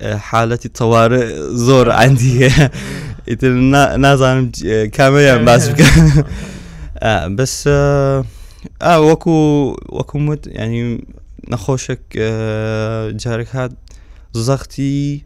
حالة 0.05 0.59
الطوارئ 0.65 1.27
زور 1.41 1.91
عندي 1.91 2.49
إتل 3.29 3.53
نازم 4.01 4.51
كاميرا 4.93 5.37
بس 5.57 5.71
آه، 6.99 7.27
بس 7.29 7.65
آه،, 7.69 8.25
آه, 8.83 9.01
وكو 9.01 9.69
وكو 9.89 10.19
مت 10.19 10.47
يعني 10.47 11.07
نخوشك 11.49 12.01
آه، 12.19 13.11
جارك 13.11 13.57
هاد 13.57 13.75
زغتي 14.35 15.25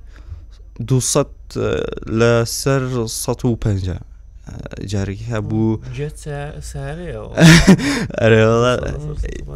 دوسط 0.81 1.29
لسر 2.07 3.07
سطو 3.07 3.55
بنجا 3.55 4.01
جاري 4.81 5.19
هبو 5.29 5.81
جت 5.97 6.19
سهري 6.61 7.17
او 7.17 7.35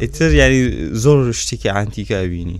اتر 0.01 0.33
يعني 0.33 0.89
زور 0.95 1.31
شتكي 1.31 1.69
عن 1.69 1.89
تيكا 1.91 2.23
بيني 2.25 2.59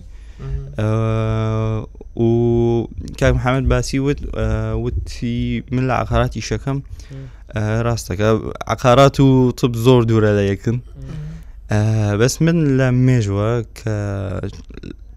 أه، 0.78 1.86
و 2.16 2.86
كان 3.18 3.34
محمد 3.34 3.68
باسي 3.68 3.98
ود 3.98 4.30
أه، 4.34 4.74
وتي 4.74 5.62
من 5.70 5.78
العقارات 5.78 6.36
يشكم 6.36 6.80
أه، 7.52 7.82
راستك 7.82 8.20
عقارات 8.66 9.16
طب 9.60 9.76
زور 9.76 10.04
دورة 10.04 10.40
يكن 10.40 10.80
بس 12.20 12.42
من 12.42 12.76
لميجوا 12.76 13.60
ك 13.60 13.80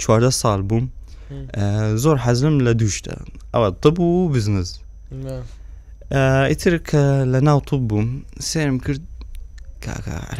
چوار 0.03 0.21
ده 0.61 0.87
زور 1.95 2.17
حزم 2.17 2.61
لدوشته 2.61 3.13
او 3.55 3.69
طب 3.69 3.99
وبزنس 3.99 4.81
نعم. 5.23 5.41
ئیتر 6.51 6.73
کە 6.89 7.01
لە 7.33 7.39
ناو 7.47 7.59
توپ 7.69 7.81
بووم 7.89 8.07
سێرم 8.49 8.77
کرد 8.85 9.01
کاکار 9.85 10.39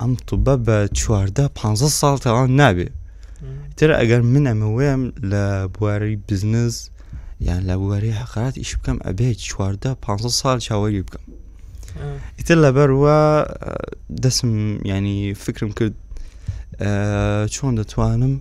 ئەم 0.00 0.12
توبە 0.28 0.54
بە 0.66 0.76
چواردە 0.98 1.44
پ 1.58 1.60
ساڵ 2.00 2.16
تاوان 2.24 2.50
نابێ 2.60 2.88
تر 3.76 3.90
ئەگەر 3.98 4.22
من 4.32 4.44
ئەمەوەم 4.50 5.02
لە 5.30 5.44
بواری 5.74 6.16
بزنس 6.28 6.74
یان 7.46 7.60
لە 7.70 7.74
بواری 7.80 8.10
حقات 8.20 8.54
ئیش 8.62 8.72
بکەم 8.78 8.98
ئەبێ 9.06 9.28
چواردە 9.48 9.90
پ 10.04 10.06
ساڵ 10.40 10.56
چاوەری 10.66 11.02
بکەم 11.06 11.24
ئیتر 12.38 12.56
لەبەر 12.64 12.90
وە 13.02 13.20
دەسم 14.22 14.50
ینی 14.90 15.20
فکرم 15.44 15.72
کرد 15.78 15.94
چۆن 17.54 17.72
دەتوانم 17.80 18.34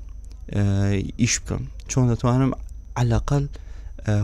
ئیش 1.22 1.36
بکەم 1.46 1.64
چۆن 1.92 2.06
دەتوانم 2.12 2.52
عەقل 3.00 3.44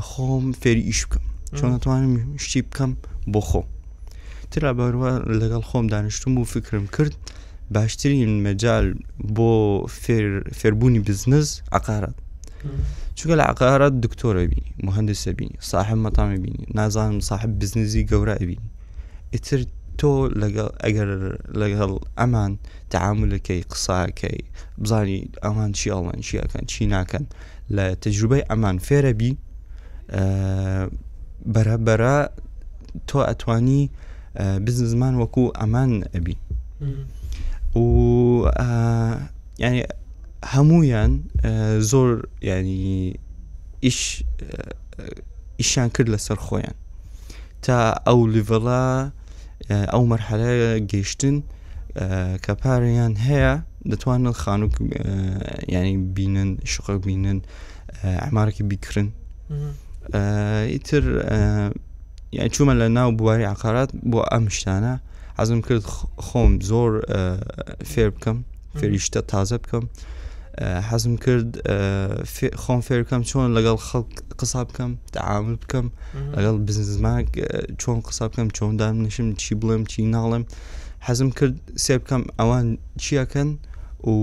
خۆم 0.10 0.46
فێری 0.62 0.84
ئیش 0.91 1.01
بکەم 1.05 1.25
چۆن 1.58 1.72
ئەتوانم 1.75 2.13
شتی 2.44 2.62
بکەم 2.68 2.91
بۆ 3.34 3.39
خۆ 3.50 3.62
ترا 4.51 4.70
بەروە 4.77 5.12
لەگەڵ 5.39 5.62
خۆم 5.70 5.86
دانیشتم 5.94 6.34
و 6.38 6.44
فکرم 6.53 6.86
کرد 6.96 7.15
باشترین 7.74 8.32
مەجال 8.46 8.86
بۆ 9.38 9.51
فێربوونی 10.60 11.00
بزنس 11.10 11.48
عقارات 11.77 12.15
چونکە 13.18 13.36
لە 13.39 13.44
عقارات 13.51 13.94
دکتۆرە 14.06 14.44
بینی 14.51 14.70
مهندسە 14.88 15.27
بینی 15.38 15.56
صاحب 15.72 15.98
مەتامە 16.08 16.38
بینی 16.44 16.63
نازانم 16.77 17.20
صاحب 17.29 17.51
بزنزی 17.60 18.08
گەورە 18.12 18.36
بینی 18.50 18.62
ئیتر 19.34 19.60
تۆ 20.00 20.13
لەگەڵ 20.41 20.70
ئەگەر 20.84 21.10
لەگەڵ 21.62 21.91
ئەمان 22.20 22.51
تعاملەکەی 22.94 23.62
قساکەی 23.72 24.39
بزانی 24.84 25.20
ئەمان 25.44 25.72
چی 25.77 25.88
ئەڵەن 25.96 26.20
چیەکەن 26.27 26.63
چی 26.72 26.86
ناکەن 26.96 27.24
لە 27.75 27.86
تەجروبەی 28.03 28.44
ئەمان 28.50 28.77
فێرەبی 28.88 29.32
بەرەبەرە 31.46 32.15
تۆ 33.08 33.19
ئەتوانی 33.29 33.84
بزنزمان 34.65 35.13
وەکو 35.22 35.43
ئەمان 35.60 35.91
ئەبی 36.13 36.36
و 37.75 37.84
ینی 39.63 39.84
هەمویان 40.53 41.12
زۆر 41.91 42.10
ینی 42.43 43.19
ئیش 43.86 44.00
ئیشان 45.60 45.88
کرد 45.96 46.10
لەسەر 46.15 46.38
خۆیان 46.46 46.75
تا 47.65 47.75
ئەو 48.08 48.19
لیڤڵا 48.34 48.86
ئەو 49.91 50.03
مەرحەلەیە 50.12 50.72
گەیشتن 50.91 51.36
کە 52.43 52.53
پاریان 52.62 53.13
هەیە 53.27 53.53
دەتوانن 53.91 54.34
خانوو 54.43 54.69
ینی 55.74 55.98
بینن 56.17 56.50
شقە 56.72 56.91
بینن 57.05 57.39
ئەمارکی 58.25 58.63
بیکردن 58.69 59.08
ئیتر 60.16 61.06
یان 62.34 62.48
چوومە 62.50 62.74
لە 62.82 62.88
ناو 62.98 63.12
بواری 63.18 63.44
عقارات 63.54 63.89
بۆ 64.12 64.20
ئەم 64.32 64.46
شتانە 64.58 64.94
حەزم 65.39 65.60
کرد 65.68 65.84
خۆم 66.28 66.51
زۆر 66.70 66.92
فێر 67.92 68.10
بکەم 68.16 68.38
فێریشتە 68.80 69.22
تازە 69.32 69.58
بکەم 69.63 69.86
حەزم 70.89 71.13
کرد 71.24 71.50
خۆم 72.63 72.80
فێر 72.88 73.00
بکەم 73.06 73.22
چۆن 73.30 73.46
لەگەڵ 73.58 73.78
خەڵک 73.89 74.10
قسا 74.39 74.62
بکەم 74.70 74.92
تعامل 75.16 75.56
بکەم 75.63 75.86
لەگەڵ 76.38 76.56
بزنزمان 76.66 77.22
چۆن 77.82 77.98
قسا 78.08 78.25
بکەم 78.30 78.48
چۆن 78.58 78.72
دامنشم 78.82 79.28
چی 79.42 79.54
بڵێم 79.62 79.84
چی 79.92 80.00
ناڵێم 80.16 80.44
حەزم 81.08 81.30
کرد 81.38 81.56
سێ 81.84 81.96
بکەم 82.01 82.22
ئەوان 82.39 82.68
چیەکەن 83.04 83.50
و 84.12 84.13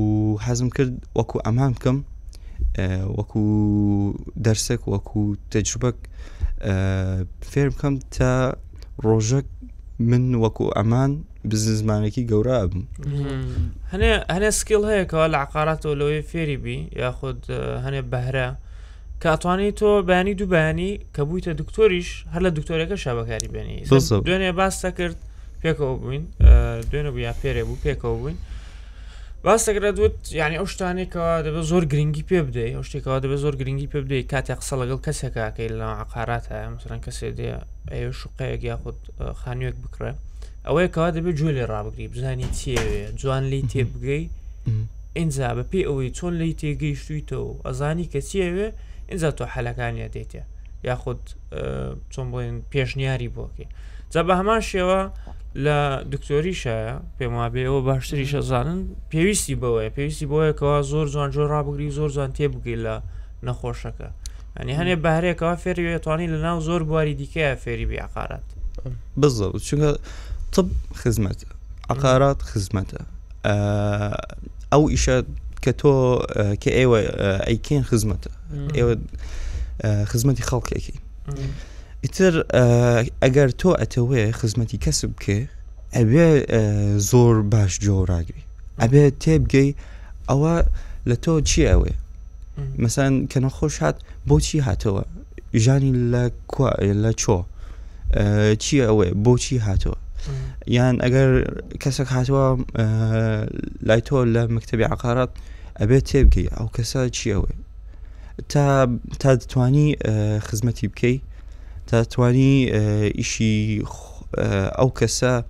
حەزم 0.47 0.69
کرد 0.77 0.95
وەکو 1.19 1.37
ئەمان 1.47 1.73
بکەم 1.79 1.99
وەکو 3.19 3.43
دەرسێک 4.45 4.83
وەکو 4.93 5.21
تەجروبەك 5.53 5.97
فێر 7.51 7.69
بکەم 7.75 7.95
تا 8.17 8.33
ڕۆژەک 9.07 9.47
من 10.11 10.25
وەکو 10.45 10.65
ئەمان 10.77 11.11
بزنزمانێکی 11.51 12.29
گەورە 12.31 12.59
بم 12.71 12.83
هەنێ 13.93 14.11
هەنێ 14.35 14.51
سکیل 14.59 14.83
هەیەکەوە 14.91 15.27
لە 15.33 15.39
عقاراتەوە 15.45 15.95
لەوەی 16.01 16.25
فێری 16.31 16.59
بی 16.65 16.79
یاخود 17.03 17.41
هەنێ 17.85 18.03
بەهرە 18.13 18.49
کاتوانی 19.25 19.71
تۆ 19.81 19.91
بەانی 20.09 20.35
دوو 20.39 20.51
بەانی 20.55 20.91
کە 21.15 21.21
بوویتە 21.29 21.53
دکتۆریش 21.61 22.09
هەر 22.33 22.41
لە 22.47 22.51
دکتۆرەکە 22.59 22.97
شابەکاری 23.05 23.49
بێنی 23.55 23.77
دوێنێ 24.27 24.51
باستە 24.59 24.91
کرد 24.99 25.19
پێکەوە 25.63 25.93
بووین 26.01 26.25
دوێنە 26.91 27.11
بوو 27.13 27.21
یا 27.29 27.33
پێرێ 27.43 27.63
بوو 27.67 27.77
پێکەوە 27.85 28.15
بووین 28.19 28.37
باستەگرە 29.45 29.91
دوت 29.97 30.17
یعنی 30.41 30.57
ئەو 30.61 30.67
شتانێکەوە 30.73 31.33
دەبێت 31.47 31.65
زۆر 31.73 31.85
گرنگی 31.93 32.25
پێ 32.31 32.41
بدەیت 32.47 32.73
ئەو 32.77 32.83
شتێکەوە 32.89 33.17
دەبێت 33.25 33.41
زۆر 33.45 33.55
گرنگی 33.61 33.89
پێ 33.93 33.99
بدەیت 34.05 34.27
کاتێ 34.33 34.55
قسە 34.61 34.75
لەگەڵ 34.81 35.01
کەسێکاکەی 35.07 35.69
لە 35.79 35.89
عقارات 36.03 36.45
هەیە 36.53 36.69
مثلەن 36.77 37.01
کەسێ 37.07 37.29
دێ 37.39 37.49
ئەو 38.01 38.13
شوقەیەک 38.21 38.63
یاخود 38.71 38.99
خانوێک 39.41 39.77
بکڕێ 39.85 40.13
ئەوەیەکەوە 40.67 41.09
دەبێت 41.17 41.35
جوێ 41.39 41.53
لێ 41.59 41.65
ڕابگری 41.73 42.07
بزانی 42.13 42.49
چێوێ 42.59 43.03
جوان 43.21 43.45
لی 43.53 43.63
تێبگەی 43.73 44.23
ئینجا 45.17 45.51
بە 45.57 45.63
پێی 45.71 45.85
ئەوەی 45.89 46.11
چۆن 46.19 46.35
لی 46.41 46.55
تێگەیشتویتەوە 46.61 47.53
ئەزانی 47.67 48.07
کە 48.13 48.21
چێوێ 48.31 48.69
ئینجا 49.11 49.31
تۆ 49.39 49.45
حەلەکانیە 49.55 50.09
دێتێ 50.15 50.43
یاخود 50.89 51.21
چۆن 52.13 52.27
بڵێن 52.33 52.57
پێشنیاری 52.73 53.29
بۆکەی 53.37 53.69
جا 54.13 54.21
بە 54.29 54.33
هەمان 54.41 54.61
شێوە 54.71 55.01
لە 55.65 56.03
دکتۆریشە 56.13 56.79
پێم 57.19 57.33
وابێەوە 57.39 57.81
باشتری 57.89 58.27
شەزانن 58.33 58.79
پێویستی 59.13 59.55
بەوەی 59.63 59.89
پێویستی 59.97 60.27
بۆیەکەوە 60.31 60.79
زۆر 60.93 61.07
زۆن 61.15 61.29
جۆ 61.35 61.43
ڕابگری 61.53 61.89
زۆر 61.99 62.11
زۆن 62.17 62.31
تێبگەی 62.39 62.77
لە 62.85 62.95
نەخۆشەکە 63.47 64.09
ئەنی 64.57 64.75
هەنێ 64.79 64.95
بەهرێکەوە 65.05 65.55
فێری 65.63 65.99
توانی 66.05 66.27
لە 66.35 66.39
ناو 66.47 66.59
زۆر 66.69 66.83
بواری 66.89 67.15
دیکەیە 67.23 67.55
فێری 67.63 67.87
بیاقارات 67.91 68.47
بزڵ 69.21 69.53
چونکە 69.69 69.91
تب 70.53 70.67
خزمەت 71.03 71.41
عقارات 71.93 72.41
خزمەتە 72.51 73.03
ئەو 74.73 74.83
ئیشە 74.93 75.17
کە 75.65 75.73
تۆ 75.81 75.95
کە 76.63 76.71
ئێوە 76.79 76.99
ئەیکین 77.49 77.83
خزمەتە 77.91 78.31
ئێوە 78.77 78.93
خزمەتی 80.11 80.45
خەڵکێکی 80.51 80.97
ئیتر 82.07 82.35
ئەگەر 83.23 83.51
تۆ 83.61 83.69
ئەتەوێ 83.81 84.23
خزمەتی 84.39 84.79
کەس 84.85 84.99
بکێ 85.13 85.39
ئەبێ 85.97 86.29
زۆر 87.11 87.35
باش 87.53 87.73
جۆراگری 87.85 88.43
ئەبێ 88.83 89.05
تێبگەی 89.23 89.71
ئەوە 90.29 90.55
لە 91.09 91.17
تۆ 91.25 91.33
چی 91.49 91.63
ئەوێ 91.73 91.93
مەسەن 92.83 93.13
کە 93.31 93.39
نەخۆش 93.45 93.75
هات 93.85 93.97
بۆچی 94.29 94.59
هاتەوە 94.67 95.03
ژانی 95.65 95.93
لە 96.13 96.25
لە 97.05 97.13
چۆ 97.21 97.39
چی 98.63 98.77
ئەوێ 98.89 99.09
بۆچی 99.25 99.59
هاتەوە 99.67 99.99
یان 100.77 100.95
ئەگەر 101.05 101.31
کەسێک 101.83 102.09
هاتووە 102.17 102.47
لای 103.89 104.01
تۆ 104.09 104.19
لە 104.35 104.43
مکتتەبی 104.55 104.87
عقارات 104.95 105.31
ئەبێت 105.81 106.05
تێبگەی 106.11 106.49
ئەو 106.57 106.67
کەسە 106.77 107.01
چی 107.17 107.27
ئەوێ 107.35 107.51
تا 108.51 108.65
تا 109.21 109.31
دەتوانی 109.41 109.87
خزمەتی 110.49 110.89
بکەی 110.93 111.17
دەتوانی 111.91 112.71
اه، 112.73 113.11
ئیشی 113.15 113.85
اه، 114.39 114.69
ئەو 114.69 114.91
کەسە 115.01 115.23
اه، 115.23 115.45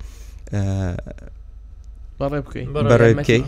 بەڕێ 2.18 2.40
بکەین 2.46 2.68
بەڕێ 2.74 3.14
بکەیت 3.18 3.46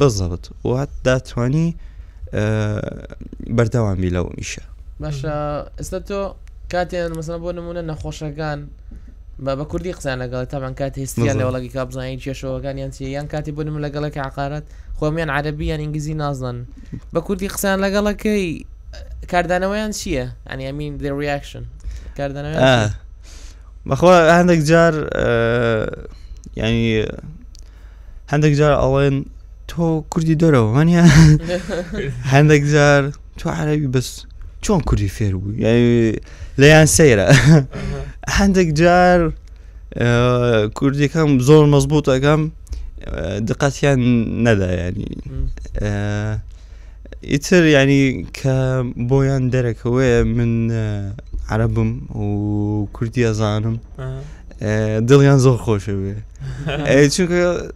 بەزەبت 0.00 0.44
وات 0.64 0.88
داتوانی 1.04 1.76
بەردەوامی 3.56 4.10
لەو 4.14 4.26
میشە 4.38 4.64
باشە 5.02 5.34
ئێستا 5.78 5.98
تۆ 6.08 6.34
کاتیان 6.72 7.12
مەسەە 7.18 7.38
بۆ 7.42 7.50
نمونە 7.58 7.82
نەخۆشەکان 7.90 8.58
بە 9.44 9.64
کوردی 9.70 9.92
قسان 9.92 10.16
لەگەڵ 10.22 10.44
تامان 10.50 10.74
کات 10.74 10.98
هستیان 10.98 11.36
لە 11.40 11.44
وڵی 11.46 11.68
كان 11.74 12.18
کێشەوەگان 12.24 12.76
یان 12.78 12.90
كاتي 12.90 13.52
بو 13.52 13.62
کاتی 13.62 13.70
بنم 13.70 13.78
لك 13.78 14.16
عقارات 14.18 14.64
خۆمیان 15.00 15.30
عربی 15.30 15.64
یان 15.66 15.80
ئینگلیزی 15.80 16.14
نازان 16.14 16.64
بە 17.14 17.30
لك 17.30 17.42
قسان 17.54 17.76
لەگەڵەکەی 17.84 18.64
کاردانەوەیان 19.32 19.92
چییە 19.98 20.26
ئەنیامین 20.50 20.98
the 20.98 21.10
reaction 21.22 21.64
جار 22.16 22.32
اه 22.36 22.90
اخويا 23.86 24.32
عندك 24.32 24.58
جار 24.58 25.08
آه 25.12 26.06
يعني 26.56 27.08
عندك 28.32 28.50
جار 28.50 28.72
الين 28.98 29.24
تو 29.68 30.02
كردي 30.08 30.34
دورو 30.34 30.72
مانيا 30.72 31.04
عندك 32.34 32.60
جار 32.60 33.10
تو 33.38 33.50
عربي 33.50 33.86
بس 33.86 34.26
شلون 34.62 34.80
كردي 34.80 35.08
فيرو 35.08 35.42
يعني 35.56 36.20
ليان 36.58 36.86
سيرة 36.86 37.34
عندك 38.28 38.66
جار 38.66 39.32
آه، 39.94 40.66
كردي 40.74 41.08
كم 41.08 41.38
زور 41.38 41.66
مضبوطة 41.66 42.18
كم 42.18 42.50
آه، 43.04 43.50
يعني 43.82 44.24
ندى 44.44 44.64
يعني 44.64 45.18
آه 45.78 46.38
يتر 47.22 47.64
يعني 47.64 48.22
كبويان 48.32 49.50
درك 49.50 49.86
هو 49.86 50.24
من 50.24 50.70
آه 50.72 51.12
عربم 51.48 52.00
و 52.16 52.86
کوردی 52.92 53.26
ئەزانم 53.26 53.76
دڵیان 55.08 55.38
زۆر 55.44 55.56
خۆشە 55.64 55.92
بێ 56.00 56.14
چونکە 57.08 57.72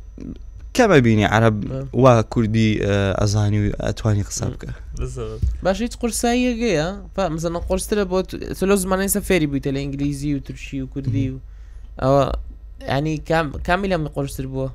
کەمە 0.77 0.99
بینی 1.05 1.25
عرب 1.25 1.55
وا 2.03 2.23
کوردی 2.23 2.69
ئەزانی 3.21 3.59
و 3.63 3.71
ئەتوانی 3.87 4.25
قسە 4.29 4.45
بکە 4.53 4.71
باش 5.65 5.81
هیچ 5.83 5.95
قورساییەگەیە 6.01 6.89
مزەنە 7.35 7.61
قۆرسترە 7.69 8.05
بۆ 8.13 8.19
سلۆ 8.59 8.75
زمانی 8.83 9.09
سەفێری 9.17 9.47
بوویتە 9.51 9.71
لە 9.75 9.79
ئینگلیزی 9.83 10.35
و 10.35 10.39
ترشی 10.41 10.81
و 10.81 10.87
کوردی 10.87 11.29
و 11.31 11.39
ئەوە 12.03 12.25
ینی 12.97 13.15
کامی 13.67 13.89
لەم 13.89 14.09
قۆرستر 14.17 14.45
بووە 14.53 14.69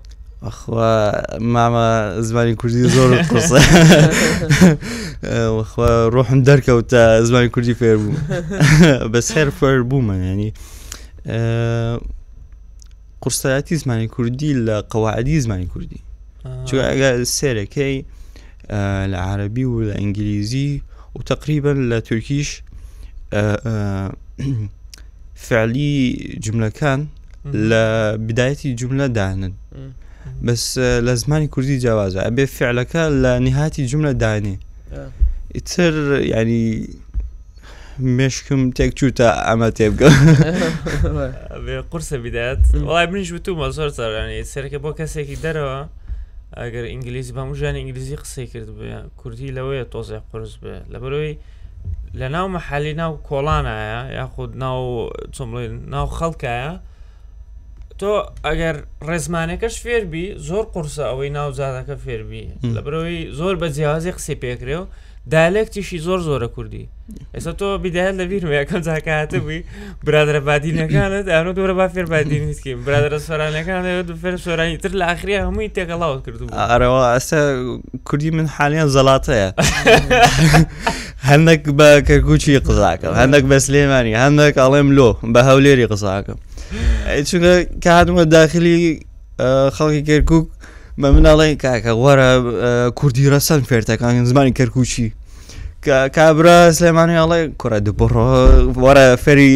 اخوا 0.44 1.40
مع 1.40 1.70
ما 1.70 2.16
زمان 2.22 2.56
كردي 2.56 2.90
زور 2.90 3.20
القصة 3.20 3.60
اخوا 5.62 6.08
روح 6.08 6.32
مدركة 6.32 6.76
وتا 6.76 7.22
زمان 7.24 7.42
يعني. 7.44 7.46
آه، 7.46 7.48
كردي 7.56 7.74
فيربو 7.74 8.12
بس 9.10 9.32
خير 9.32 9.50
فيربوما 9.50 10.18
يعني 10.18 10.54
قرصاتي 13.22 13.76
زمان 13.76 14.08
كردي 14.08 14.54
لقواعدي 14.54 15.36
آه. 15.38 15.40
زمان 15.40 15.66
كردي 15.68 16.00
شو 16.66 16.78
السيرة 16.82 17.64
كي 17.64 18.06
العربي 18.72 19.62
آه، 19.64 19.68
والانجليزي 19.68 20.82
وتقريبا 21.16 21.72
التركيش 21.72 22.64
فعلي 25.36 26.14
جملة 26.38 26.70
كان 26.70 27.08
لبداية 27.46 28.58
الجملة 28.66 29.06
دانا 29.08 29.52
بەس 30.46 30.78
لە 31.08 31.14
زمانی 31.24 31.48
کوردی 31.54 31.80
جیاوازە 31.82 32.20
ئەبێ 32.28 32.46
فعلەکە 32.58 33.04
لە 33.24 33.32
نهاتی 33.48 33.84
جملە 33.92 34.14
دانێ 34.24 34.56
ئیتر 35.56 35.94
ینی 36.36 36.66
مشکم 38.20 38.62
تێک 38.78 38.92
چوتە 39.00 39.28
ئەمە 39.48 39.70
تێبگە 39.78 40.10
قرسە 41.92 42.18
بدات 42.26 42.62
وڵای 42.84 43.06
منیش 43.12 43.32
وتومە 43.36 43.68
زۆر 43.78 43.90
زارانی 44.00 44.44
سەرەکە 44.54 44.78
بۆ 44.84 44.92
کەسێکی 45.00 45.38
دەرەوە 45.44 45.80
ئەگەر 46.60 46.86
ئینگلیزی 46.94 47.34
بە 47.36 47.40
هەموژانی 47.44 47.80
ئینگلیزی 47.82 48.18
قسەی 48.24 48.48
کرد 48.52 48.70
بێ 48.80 48.90
کوردی 49.20 49.56
لەوەیە 49.58 49.86
تۆزە 49.94 50.18
قرس 50.32 50.54
بێ 50.64 50.76
لەبەرەوەی 50.94 51.34
لە 52.20 52.28
ناو 52.36 52.48
مەحالی 52.56 52.94
ناو 53.02 53.12
کۆڵانایە 53.30 54.02
یاخود 54.20 54.52
ناو 54.64 54.82
چۆمڵێن 55.36 55.74
ناو 55.94 56.06
خەڵکایە 56.18 56.72
تۆ 58.02 58.08
ئەگەر 58.50 58.76
ڕێزمانەکەش 59.08 59.76
فێربی 59.84 60.26
زۆر 60.48 60.66
قورسە 60.74 61.04
ئەوەی 61.10 61.30
ناوزادەکە 61.38 61.96
فێربی 62.06 62.44
لە 62.76 62.82
برەوەی 62.86 63.22
زۆر 63.40 63.56
بە 63.62 63.68
جیازی 63.76 64.12
قسی 64.18 64.36
پێکرێ 64.44 64.76
و 64.82 64.86
دالێکتیشی 65.34 66.00
زۆر 66.08 66.20
زۆرە 66.28 66.48
کوردی 66.56 66.84
ئێستا 67.36 67.54
تۆ 67.60 67.68
بیدایت 67.84 68.16
لە 68.20 68.26
بیرمەکەم 68.32 68.82
زاکاتە 68.90 69.38
بووی 69.46 69.62
برادرە 70.06 70.42
بادینەکانت 70.48 71.28
ئەو 71.36 71.52
دوورە 71.58 71.74
با 71.80 71.88
فێر 71.96 72.08
بادی 72.14 72.40
نیستکیم 72.46 72.78
برادرە 72.88 73.20
سۆرانەکان 73.28 73.84
فێر 74.22 74.36
سۆرانی 74.46 74.78
تر 74.84 74.92
لە 75.00 75.06
ئاخری 75.10 75.34
هەمووی 75.46 75.70
تێکەڵاوت 75.76 76.22
کردو 76.26 76.48
ئەرەوە 76.72 77.02
ئەستا 77.16 77.40
کوردی 78.08 78.32
من 78.38 78.48
حالیان 78.56 78.90
زەڵاتەیە 78.96 79.48
هەندێک 81.30 81.64
بە 81.78 81.88
کەرگوچی 82.08 82.58
قزاکەم 82.68 83.14
هەندێک 83.22 83.44
بە 83.52 83.58
سلێمانی 83.66 84.14
هەندێک 84.24 84.56
ئەڵێم 84.64 84.90
لۆ 84.98 85.10
بە 85.34 85.42
هەولێری 85.50 85.88
قزاکەم 85.94 86.40
چونکە 87.30 87.56
کاتمە 87.86 88.24
داخلی 88.38 88.76
خەڵکی 89.78 90.02
گەرکک 90.10 90.46
بە 91.02 91.08
مناڵی 91.16 91.56
کاکە 91.64 91.92
وەرە 92.04 92.30
کوردی 93.00 93.26
ڕەسەن 93.34 93.62
فێرتەکان 93.70 94.14
زمانی 94.32 94.52
کەرکوچی 94.60 95.10
کابرا 96.18 96.58
سلێمانی 96.78 97.16
ئاڵێ 97.20 97.42
کوڕە 97.60 97.80
دبڕۆ 97.86 98.26
وەرە 98.84 99.06
فەری 99.24 99.52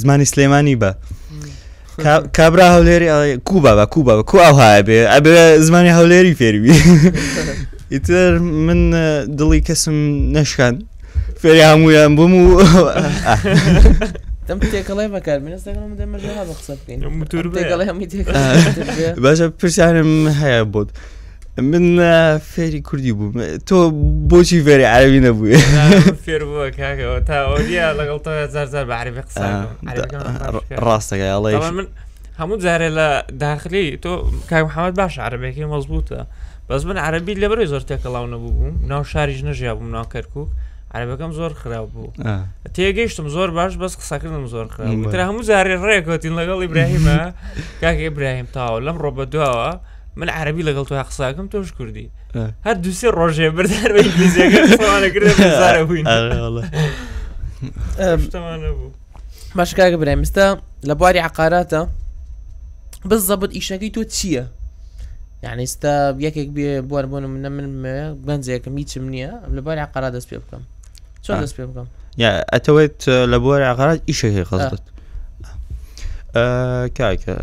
زمانی 0.00 0.24
سلێمانی 0.32 0.76
بە. 0.82 0.90
کابرا 2.38 2.66
هەولێری 2.76 3.08
کوبا 3.48 3.72
بە 3.78 3.84
کوبا 3.94 4.12
بە 4.20 4.24
کو 4.30 4.36
ئەو 4.46 4.54
هاە 4.60 4.82
بێ 4.86 4.98
ئەبێ 5.12 5.34
زمانی 5.66 5.90
هەولێری 5.98 6.34
فێریوی 6.40 6.76
ئیتر 7.94 8.32
من 8.66 8.80
دڵی 9.38 9.60
کەسم 9.68 9.94
نەشکان 10.34 10.74
فێری 11.42 11.60
هەمویان 11.70 12.10
بم 12.16 12.32
و 12.40 12.44
تم 14.52 14.60
تێکەڵێ 14.70 15.06
بەکار 15.16 15.38
منست 15.46 15.64
دەگەڵم 15.68 15.92
دەمە 16.00 16.18
باشە 19.24 19.46
پرسیارم 19.58 20.12
هەیە 20.40 20.62
بۆت. 20.72 20.88
من 21.62 21.94
فێری 22.38 22.80
کوردی 22.88 23.12
بووم 23.12 23.56
تو 23.66 23.76
بۆچی 24.30 24.58
فێری 24.66 24.84
عربی 24.94 25.20
نەبووی 25.26 25.58
فێر 26.24 26.42
من 31.78 31.86
هەموو 32.40 32.56
جارێ 32.62 32.90
لە 32.98 33.08
داخلی 33.38 33.96
تو 34.02 34.10
کای 34.50 34.62
محمد 34.62 34.94
باش 34.94 35.20
که 35.56 35.66
مزبوطه 35.66 36.26
بەس 36.70 36.84
من 36.84 36.96
عربی 36.96 37.34
لەبەر 37.42 37.64
زۆر 37.72 37.80
تێکەڵاو 37.90 38.26
نەبوو 38.30 38.88
ناو 38.88 39.04
شاریش 39.04 39.40
نەژیا 39.42 39.72
بووم 39.76 39.90
ناو 39.96 40.04
عربەکەم 40.94 41.32
زۆر 41.40 41.52
خراپ 41.60 41.86
بوو 41.92 42.12
تێگەیشتم 42.74 43.28
زۆر 43.34 43.48
باش 43.58 43.72
بەس 43.82 43.94
قسەکردم 44.00 44.44
زۆر 44.54 44.66
خراپترا 44.76 45.22
هەموو 45.28 45.42
زاری 45.48 45.76
ڕێکوتین 45.86 46.34
لەگەڵ 46.40 46.58
إبراهيم 46.68 47.04
ها. 47.12 47.22
كاك 47.80 47.98
تاوە 48.56 48.78
لەم 48.86 48.96
لم 49.02 49.14
بە 49.18 49.24
دواوە 49.32 49.70
من 50.18 50.28
عربی 50.28 50.62
لەگەڵ 50.68 50.84
توی 50.88 51.02
قساکەم 51.10 51.46
تۆش 51.52 51.72
کوردی 51.78 52.10
هەر 52.66 52.76
دووسێ 52.84 53.08
ڕۆژێ 53.18 53.48
بردار 53.56 53.92
باش 59.56 59.74
کاکە 59.74 59.96
برای 60.02 60.14
مستا 60.14 60.58
لە 60.88 60.94
بواری 60.98 61.20
عقاراتە 61.28 61.80
بزەبت 63.08 63.50
ئیشەکەی 63.56 63.92
تۆ 63.96 64.02
چییە؟ 64.14 64.44
یعنی 65.42 65.66
ستا 65.66 66.10
يعني 66.18 66.52
بێ 66.56 66.80
بوار 66.88 67.06
بوون 67.06 67.24
منە 67.34 67.48
من 67.56 67.68
بەنجەکەم 68.26 68.74
هیچم 68.80 69.04
نییە 69.12 69.30
لەباری 69.56 69.78
عقارات 69.86 70.12
دەست 70.12 70.32
عقارات 70.32 70.42
بکەم 70.44 70.62
چۆن 71.22 71.40
دەست 71.42 71.54
پێ 71.56 71.62
بکەم 71.68 71.86
یا 72.22 72.30
ئەتەوێت 72.54 72.98
لە 73.32 73.38
بۆرە 73.42 73.64
ئاغارات 73.68 74.00
ئیشەکەی 74.08 74.44
قەزت 74.50 74.84
کاکە 76.98 77.36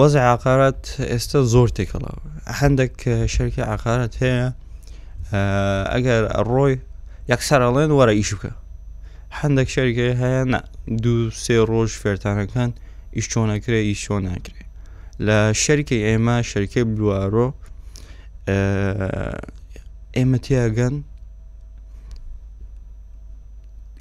وەزە 0.00 0.20
عقارات 0.32 0.82
ئێستا 1.10 1.40
زۆر 1.52 1.68
تێکەڵەوە 1.76 2.20
هەندێک 2.60 2.94
شەرکی 3.34 3.62
عقارات 3.74 4.14
هەیە 4.22 4.46
ئەگەر 5.92 6.22
ڕۆی 6.56 6.74
یەکسەرەڵێن 7.32 7.90
وەرە 7.98 8.12
ئیش 8.20 8.30
بکە 8.36 8.52
هەندێک 9.40 9.68
شەرگە 9.74 10.06
هەیە 10.22 10.42
نە 10.52 10.60
دوو 11.02 11.30
سێ 11.44 11.56
ڕۆژ 11.70 11.90
فێرتانەکان 12.02 12.70
ئیش 13.16 13.26
چۆنەکرێ 13.32 13.80
ئیش 13.88 14.00
چۆن 14.06 14.22
ناکرێ 14.30 14.64
لە 15.26 15.38
شەرکی 15.62 15.98
ئێمە 16.08 16.36
شەرکی 16.50 16.82
بلوارۆ 16.90 17.46
ئێمە 20.16 20.38
تیاگەن 20.44 20.94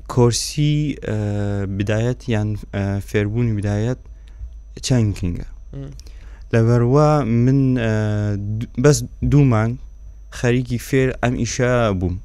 كورسي 0.07 0.95
اه، 1.03 1.65
بدايات 1.65 2.29
يعني 2.29 2.57
اه، 2.75 2.99
فيربوني 2.99 3.53
بداية 3.55 3.97
تشانكينغا 4.83 5.45
لبروا 6.53 7.21
من 7.23 7.75
اه، 7.79 8.39
بس 8.77 9.05
دومان 9.21 9.75
خريجي 10.31 10.77
فێر 10.79 11.15
ام 11.23 11.35
ئیشا 11.35 11.91
بوم 11.91 12.19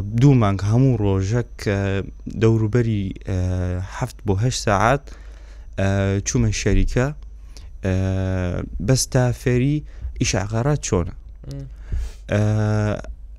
دوو 0.00 0.34
مانگ 0.34 0.60
هەموو 0.60 0.98
دورو 0.98 1.44
دەوروبەری 2.28 3.12
هەفت 4.00 4.16
بو 4.26 4.36
هە 4.36 4.48
ساعت 4.48 5.10
چوومە 6.28 6.50
شەریکە 6.62 7.12
بس 8.80 9.06
تا 9.08 9.32
فێری 9.32 9.82
ئیشعقارات 10.20 10.86
عقارات 10.94 11.12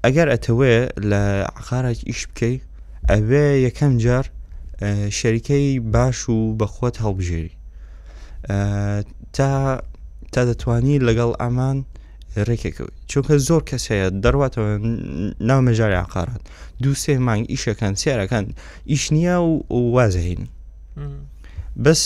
ئەگەر 0.06 0.32
ئەتەوێ 0.32 0.90
لە 1.02 1.50
عقارێک 1.58 2.08
ئیش 2.08 2.28
ئەوێ 3.14 3.46
یەکەم 3.68 3.94
جار 4.06 4.26
شەریکەی 5.20 5.68
باش 5.94 6.20
و 6.36 6.38
بەخۆت 6.60 6.96
هەڵبژێری 7.04 7.54
تا 9.36 9.50
تا 10.34 10.42
دەتوانی 10.50 10.96
لەگەڵ 11.08 11.32
ئەمان 11.42 11.78
ڕێکێکەوەی 12.48 12.94
چونکە 13.10 13.36
زۆر 13.48 13.62
کەس 13.70 13.84
هەیە 13.92 14.08
دەرواتەوە 14.24 14.70
ناومەژاری 15.50 15.98
عقارات 16.06 16.42
دوو 16.82 16.96
سێ 17.04 17.14
مانگ 17.28 17.44
ئیشەکان 17.54 17.94
سیارەکان 18.02 18.46
ئیش 18.92 19.04
نییە 19.14 19.36
و 19.78 19.80
وازەهین 19.96 20.42
بەس 21.84 22.02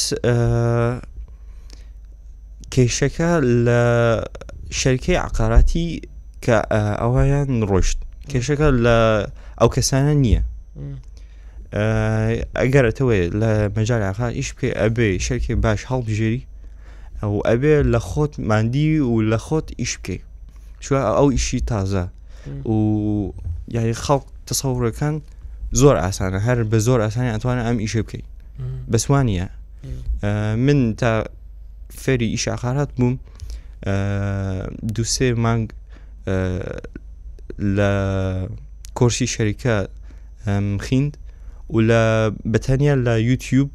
کێشەکە 2.74 3.30
لە 3.66 3.82
شەرکەی 4.80 5.18
عقاراتی 5.28 5.88
کە 6.46 6.58
ئەویان 7.02 7.50
ڕۆشت 7.70 7.98
کێشەکە 8.32 8.68
لە 8.86 8.98
ئەو 9.60 9.70
کەسانە 9.76 10.14
نییە 10.26 10.44
ئەگەرەوە 12.62 13.16
لە 13.42 13.52
مەجارراخان 13.76 14.32
ئیش 14.38 14.50
پێ 14.58 14.68
ئەبێ 14.82 15.10
شەرکێ 15.26 15.54
باش 15.64 15.82
هەڵبژێری 15.92 16.42
ئەو 17.22 17.34
ئەبێ 17.50 17.76
لە 17.94 18.00
خۆت 18.10 18.34
مادی 18.52 18.92
و 19.12 19.14
لە 19.32 19.38
خۆت 19.46 19.68
ئیش 19.80 19.94
بکەی 20.00 20.20
چوە 20.84 21.00
ئەو 21.18 21.28
ئیشی 21.36 21.60
تازە 21.72 22.06
و 22.74 22.76
یاری 23.76 23.96
خەڵک 24.06 24.26
تەسەورەکان 24.48 25.16
زۆر 25.82 25.96
ئاسانە 26.04 26.40
هەر 26.48 26.60
بە 26.72 26.78
زۆر 26.88 27.00
ئاسانی 27.04 27.34
ئەتوانە 27.34 27.64
ئەم 27.68 27.78
ئیشە 27.84 28.02
بکەیت 28.06 28.28
بەسوانە 28.92 29.48
من 30.66 30.80
تا 31.00 31.12
فێری 32.02 32.28
ئیشاخارات 32.36 32.90
بووم 32.98 33.16
دوسێ 34.98 35.28
مانگ 35.46 35.66
لە 37.78 37.92
کۆرسی 38.98 39.28
شەریکە 39.34 39.76
مخيند 40.48 41.16
ولا 41.70 42.28
بتانيا 42.46 42.96
لا 42.96 43.18
يوتيوب 43.18 43.70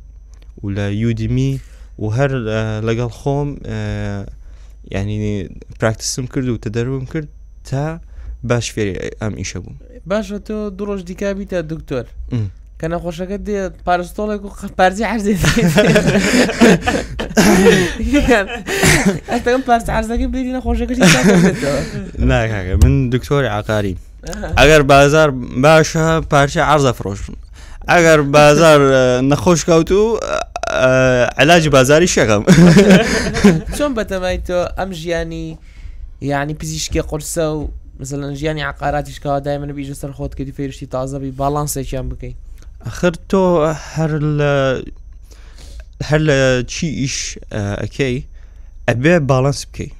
ولا 0.62 0.90
يوديمي 0.90 1.58
وهر 1.98 2.44
آه، 2.48 2.80
لقال 2.80 3.10
خوم 3.10 3.56
آه، 3.66 4.26
يعني 4.84 5.48
پراکتسم 5.82 6.20
كرد 6.26 6.48
و 6.48 7.04
كرد 7.06 7.28
تا 7.64 8.00
باش 8.44 8.70
في 8.70 9.10
ام 9.22 9.36
ئیشە 9.44 9.56
بووم 9.56 9.76
باشە 10.08 10.40
تۆ 10.48 10.72
درۆژ 10.78 11.02
دیکابی 11.02 11.44
تا 11.44 11.60
دکتۆر 11.72 12.04
کە 12.82 12.86
نەخۆشەکە 12.86 13.38
دێ 13.46 13.70
پارستۆڵێک 13.86 14.44
و 14.44 14.48
پارزی 14.78 15.04
عرزێ 15.04 15.34
ئەم 19.46 19.62
پارس 19.66 19.86
عرزەکە 19.90 20.26
بری 20.32 20.52
لا 22.18 22.76
من 22.84 23.10
دكتور 23.10 23.46
عقاري 23.46 23.96
ئەگەر 24.58 24.82
بازار 24.82 25.28
باشە 25.64 26.06
پارچە 26.32 26.60
عرزە 26.72 26.92
فرۆشن 26.98 27.34
ئەگەر 27.92 28.20
بازار 28.36 28.80
نەخۆش 29.30 29.60
کەوت 29.68 29.90
و 29.92 30.18
علاجی 31.40 31.68
بازاری 31.68 32.08
شەکەم 32.16 32.42
چۆن 33.78 33.90
بەتەمای 33.98 34.38
تۆ 34.48 34.58
ئەم 34.78 34.90
ژیانی 35.00 35.58
یعنی 36.20 36.54
پزیشکی 36.54 37.00
قرسە 37.10 37.38
و 37.54 37.68
مثلەن 38.00 38.34
ژیانی 38.34 38.62
عقاراتیشکەوە 38.72 39.40
دای 39.44 39.58
منە 39.62 39.72
بیژە 39.78 39.94
سەر 39.96 40.12
خۆت 40.12 40.34
کردی 40.38 40.52
فێرشتی 40.52 40.86
تازەبی 40.94 41.36
باڵانسێکیان 41.40 42.06
بکەین 42.10 42.34
ئەخر 42.86 43.14
تۆ 43.30 43.42
هەر 43.94 44.12
لە 44.38 44.52
هەر 46.08 46.18
لە 46.28 46.64
چی 46.72 46.86
ئیش 47.00 47.38
ئەکەی 47.82 48.18
ئەبێ 48.90 49.14
باڵانس 49.30 49.60
بکەی 49.68 49.90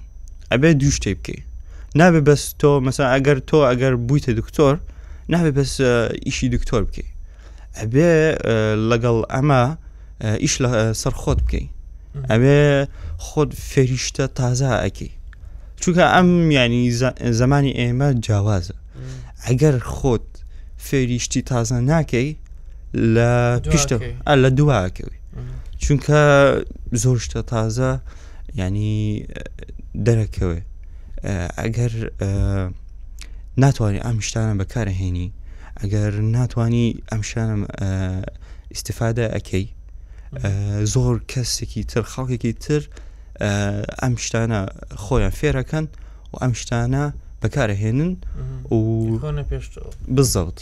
ئەبێ 0.53 0.69
دوو 0.81 0.91
شتێ 0.91 1.15
بکەی 1.23 1.43
نابێ 1.97 2.21
بەس 2.29 2.43
تۆ 2.61 2.71
مەسا 2.87 3.05
ئەگەر 3.15 3.39
تۆ 3.51 3.61
ئەگەر 3.71 3.95
بوویتە 4.09 4.33
دکتۆر 4.41 4.75
نابێ 5.33 5.51
بەس 5.59 5.73
ئیشی 6.27 6.49
دکتۆر 6.55 6.83
بکەی 6.89 7.09
ئەبێ 7.79 8.13
لەگەڵ 8.91 9.19
ئەمە 9.35 9.63
ئیش 10.43 10.55
لە 10.63 10.69
سەر 11.03 11.15
خۆت 11.23 11.39
بکەی 11.45 11.67
ئەبێ 12.31 12.59
خۆت 13.27 13.51
فێریشتە 13.71 14.25
تازا 14.39 14.73
ئەکی 14.85 15.11
چونکە 15.81 16.05
ئەم 16.15 16.31
ینی 16.57 16.85
زمانی 17.41 17.73
ئێمە 17.81 18.09
جیاوازە 18.25 18.77
ئەگەر 19.47 19.77
خۆت 19.97 20.27
فێریشتی 20.89 21.43
تازە 21.51 21.77
ناکەی 21.91 22.29
لە 23.15 23.31
پیشتە 23.71 23.97
لە 24.43 24.49
دواکەوی 24.59 25.19
چونکە 25.83 26.19
زۆر 27.03 27.19
شتە 27.27 27.41
تازە 27.53 27.91
ینی 28.61 29.03
دەرەکەوێ 30.07 30.61
ئەگەر 31.25 31.93
ناتوانانی 33.63 34.01
ئەم 34.07 34.19
شتانە 34.27 34.55
بەکارهێنی 34.61 35.29
ئەگەر 35.81 36.13
ناتانی 36.37 36.87
ئەم 37.11 37.23
شانم 37.31 37.61
استفادە 38.75 39.27
ئەەکەی 39.35 39.67
زۆر 40.93 41.15
کەسێکی 41.33 41.83
تر 41.91 42.03
خەڵکێکی 42.13 42.53
تر 42.65 42.83
ئەم 44.03 44.15
شتانە 44.25 44.61
خۆیان 45.05 45.35
فێرەکەن 45.41 45.87
و 46.31 46.35
ئەم 46.43 46.53
شتانە 46.61 47.05
بەکارهێنن 47.43 48.13
و 48.75 48.79
بزەوت 50.17 50.59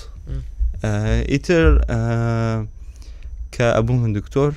ئیتر 1.33 1.67
کە 3.55 3.67
ئەبوو 3.77 3.97
من 4.03 4.13
دکتۆر 4.19 4.53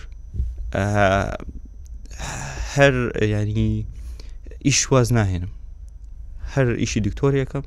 هەر 2.76 2.96
ینی 3.36 3.86
ئیش 4.68 4.82
واز 4.92 5.10
ناهێنم 5.18 5.50
هر 6.54 6.76
ايشي 6.76 7.00
دكتور 7.00 7.36
يكم 7.36 7.62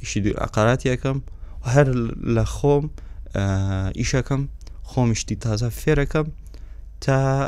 ايشي 0.00 0.32
عقارات 0.38 0.86
يكم 0.86 1.20
وهر 1.66 1.90
لخوم 2.26 2.90
ايش 3.36 4.14
يكم 4.14 4.48
خوم 4.82 5.08
ايشتي 5.08 5.34
تازه 5.34 5.68
فير 5.68 5.98
يكم 5.98 6.24
تا 7.00 7.46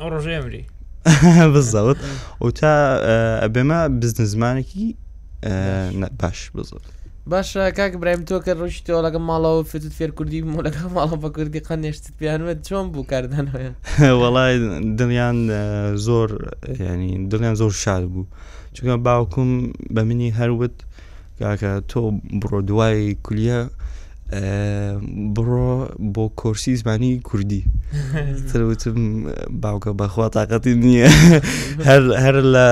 او 0.00 0.08
روجي 0.08 0.38
امري 0.38 0.66
بالضبط 1.52 1.96
وتا 2.40 3.44
ابما 3.44 3.86
بزنزمانكي 3.86 4.96
باش 6.20 6.50
بالضبط 6.54 6.84
باشە 7.32 7.62
کاک 7.78 7.92
برایم 8.02 8.22
تۆ 8.28 8.36
کە 8.46 8.52
ڕۆشت 8.60 8.80
تۆ 8.86 8.94
لەگەم 9.06 9.22
ماڵەوە 9.30 9.62
فتت 9.70 9.92
فێر 9.98 10.10
کوردی 10.18 10.40
و 10.42 10.62
لەگە 10.66 10.82
ماڵە 10.96 11.16
بە 11.22 11.28
کوردی 11.36 11.60
قەنێشتت 11.68 12.06
پیانوێت 12.18 12.60
چۆن 12.68 12.84
بوو 12.92 13.06
کاردانەوەیان 13.10 13.74
وەڵای 14.22 14.54
دڵیان 14.98 15.36
زۆر 16.06 16.30
ینی 16.88 17.12
دڵیان 17.30 17.54
زۆر 17.60 17.70
شاد 17.82 18.04
بوو 18.12 18.24
چونکە 18.74 18.94
باوکم 19.06 19.50
بە 19.94 20.00
منی 20.08 20.30
هەروت 20.38 20.76
کاکە 21.40 21.70
تۆ 21.90 22.00
بڕۆ 22.40 22.60
دوای 22.68 23.00
کولیە 23.28 23.58
بڕۆ 25.34 25.72
بۆ 26.14 26.24
کۆرسی 26.40 26.72
زمانی 26.80 27.12
کوردی 27.28 27.62
ترتم 28.52 28.98
باوکە 29.62 29.90
بەخوا 30.00 30.26
تااقەتی 30.36 30.74
نییە 30.82 31.08
هەر 32.24 32.36
لە 32.54 32.66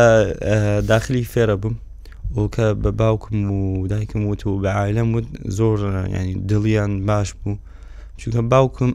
داخلی 0.91 1.25
فێرە 1.35 1.51
بم 1.63 1.75
و 2.37 2.49
کە 2.55 2.67
بە 2.83 2.91
باوکم 3.01 3.37
و 3.53 3.87
دایکم 3.87 4.27
وت 4.27 4.47
و 4.47 4.63
بە 4.65 4.71
عیلم 4.83 5.15
وت 5.15 5.25
زۆر 5.59 5.81
ینی 6.17 6.35
دڵیان 6.51 6.93
باش 7.09 7.29
بوو 7.39 7.57
چونکە 8.21 8.37
باوکم 8.53 8.91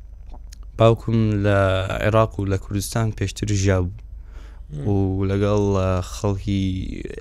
باوکم 0.78 1.18
لە 1.44 1.58
عێراق 2.06 2.32
و 2.40 2.44
لە 2.52 2.56
کوردستان 2.64 3.06
پێشتر 3.18 3.52
ژیا 3.60 3.78
بوو 3.82 4.98
و 5.18 5.22
لەگەڵ 5.30 5.64
خەڵکی 6.12 6.60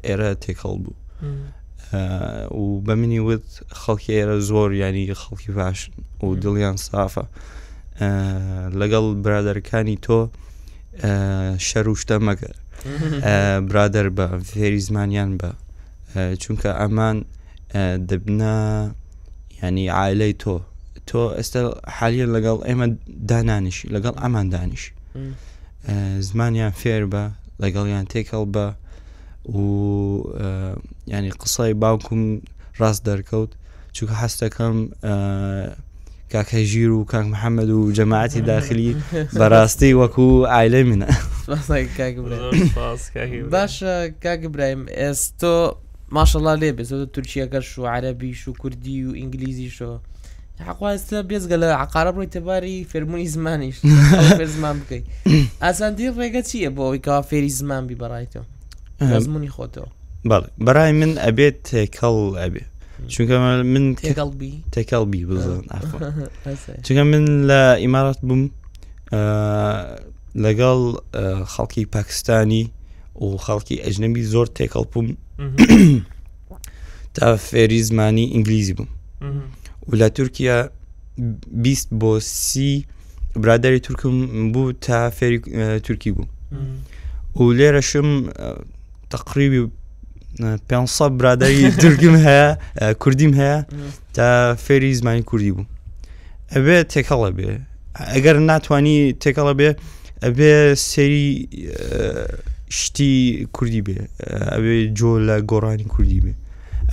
ئێرە 0.06 0.32
تێکەڵ 0.44 0.76
بوو 0.84 0.96
و 2.62 2.82
بە 2.86 2.94
منی 3.00 3.20
وت 3.28 3.46
خەڵکی 3.82 4.12
ئێرە 4.16 4.38
زۆر 4.50 4.70
ینی 4.84 5.14
خەڵکی 5.22 5.52
باشن 5.60 5.92
و 6.24 6.30
دڵیان 6.44 6.78
سافە 6.86 7.26
لەگەڵ 8.80 9.06
برادەرەکانی 9.24 9.98
تۆ 10.06 10.20
شەروشتە 11.68 12.16
مەگەر 12.28 12.56
برادەر 13.70 14.08
بە 14.18 14.26
فێری 14.50 14.80
زمانیان 14.88 15.32
بە 15.40 15.50
چونکە 16.42 16.70
ئەمان 16.82 17.18
دبنا 18.10 18.60
ینی 19.64 19.88
عیلەی 20.00 20.34
تۆ 20.42 20.56
تۆ 21.10 21.22
ئێستا 21.38 21.62
حالیە 21.98 22.28
لەگەڵ 22.36 22.58
ئێمە 22.68 22.88
دانانیشی 23.30 23.88
لەگەڵ 23.96 24.16
ئەمان 24.24 24.48
دانیش 24.54 24.86
زمانیان 26.30 26.74
فێر 26.82 27.04
بە 27.14 27.24
لەگەڵیان 27.64 28.06
تێکەڵ 28.12 28.44
بە 28.56 28.68
و 29.56 29.60
ینی 31.14 31.32
قسەی 31.42 31.74
باوکم 31.84 32.22
ڕاست 32.80 33.02
دەرکەوت 33.08 33.52
چونکە 33.96 34.16
هەستەکەم 34.24 34.76
کاکەژیر 36.34 36.92
و 36.92 37.04
کاک 37.06 37.26
محەممەد 37.34 37.70
و 37.70 37.92
جەماعتی 37.96 38.38
داخلی 38.38 38.96
بەڕاستی 39.34 39.94
وەکو 40.02 40.28
ئایلە 40.54 40.82
منە 40.90 41.10
باشە 43.56 43.94
کاگبرایم 44.24 44.86
ئێستۆ 44.98 45.56
ماشەڵا 46.16 46.54
لێ 46.62 46.72
بێ 46.78 46.84
تورکیەکەش 47.16 47.78
و 47.80 47.84
عەرەبیش 47.94 48.48
و 48.48 48.54
کوردی 48.58 49.04
و 49.06 49.12
ئینگلیزیشەوە 49.20 49.98
حقواستە 50.68 51.20
بێزگە 51.30 51.58
لە 51.64 51.68
عقاە 51.84 52.12
بڕی 52.16 52.28
تەباری 52.36 52.84
فێرمونی 52.92 53.28
زمانیش 53.28 53.78
زمان 54.56 54.76
بکەیت 54.82 55.04
ئاساندی 55.62 56.12
ڕێگە 56.18 56.42
چییە 56.50 56.70
بۆ 56.76 56.82
ئەوی 56.88 56.98
کا 57.06 57.22
فێری 57.30 57.50
زمان 57.60 57.88
بی 57.88 57.96
بەڕایتەوە 58.02 58.46
زمانی 59.26 59.50
خۆتەوە 59.56 59.90
بەڵێ 60.30 60.48
بەرای 60.66 60.92
من 61.00 61.12
ئەبێت 61.26 61.58
تێکەڵ 61.68 62.18
ئەبێ 62.42 62.64
چونکە 63.08 63.38
من 63.74 63.96
تێکەڵبی 64.76 65.26
بزن 65.32 65.62
چونکە 66.86 67.04
من 67.12 67.24
لە 67.50 67.64
ئیمارات 67.84 68.20
بووم 68.28 68.44
لەگەڵ 70.44 70.80
خەڵکی 71.54 71.86
پاکستانی 71.96 72.64
و 73.16 73.28
خەڵکی 73.46 73.76
ئەژنەبی 73.86 74.24
زۆر 74.34 74.48
تێکەڵ 74.58 74.86
بووم 74.94 75.08
تا 77.16 77.36
فێری 77.38 77.82
زمانی 77.90 78.26
ئینگلیزی 78.34 78.74
بووم 78.74 78.88
و 79.88 79.92
لە 80.00 80.08
تورکیا 80.18 80.58
بیست 81.66 81.90
بۆ 82.00 82.12
سی 82.20 82.86
برادری 83.36 83.80
تورکم 83.80 84.16
بوو 84.52 84.72
تا 84.72 85.10
فێری 85.10 85.40
تورکی 85.86 86.12
بوو 86.12 86.26
و 87.36 87.44
لێرەشم 87.58 88.10
تقریبی 89.10 89.72
500 90.40 91.18
برادری 91.18 91.72
درگم 91.72 92.16
هەیە 92.24 92.58
کوردیم 93.00 93.32
هەیە 93.32 93.66
تا 94.14 94.56
فێری 94.56 94.94
زمانی 94.94 95.22
کوردی 95.22 95.52
بوو 95.52 95.66
ئەبێ 96.54 96.78
تێکەڵە 96.94 97.30
بێ 97.38 97.52
ئەگەر 98.16 98.38
ناتانی 98.50 99.16
تێکەڵە 99.24 99.54
بێ 99.60 99.70
ئەبێ 100.24 100.54
سەری 100.90 101.30
شتی 102.70 103.14
کوردی 103.56 103.82
بێ 103.88 103.98
ئەبێ 104.54 104.76
جۆ 104.98 105.12
لە 105.28 105.36
گۆڕانی 105.52 105.88
کوردی 105.94 106.20
بێ 106.26 106.34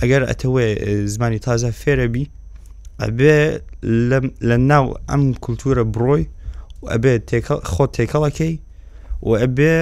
ئەگەر 0.01 0.21
ئەتەوێ 0.29 0.67
زمانی 1.13 1.39
تازە 1.45 1.71
فێرەبی 1.81 2.25
ئەبێ 3.03 3.37
لە 4.49 4.57
ناو 4.71 4.85
ئەم 5.09 5.23
کولتورە 5.45 5.83
بڕۆی 5.93 6.23
و 6.81 6.85
ئەبێ 6.93 7.13
خۆت 7.73 7.91
تێکەڵەکەی 7.97 8.53
و 9.27 9.31
ئەبێ 9.41 9.75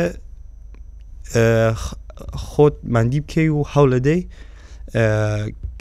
خۆت 2.25 2.73
مادی 2.83 3.21
بکەی 3.21 3.49
و 3.57 3.63
هەو 3.73 3.85
لەدەی 3.93 4.21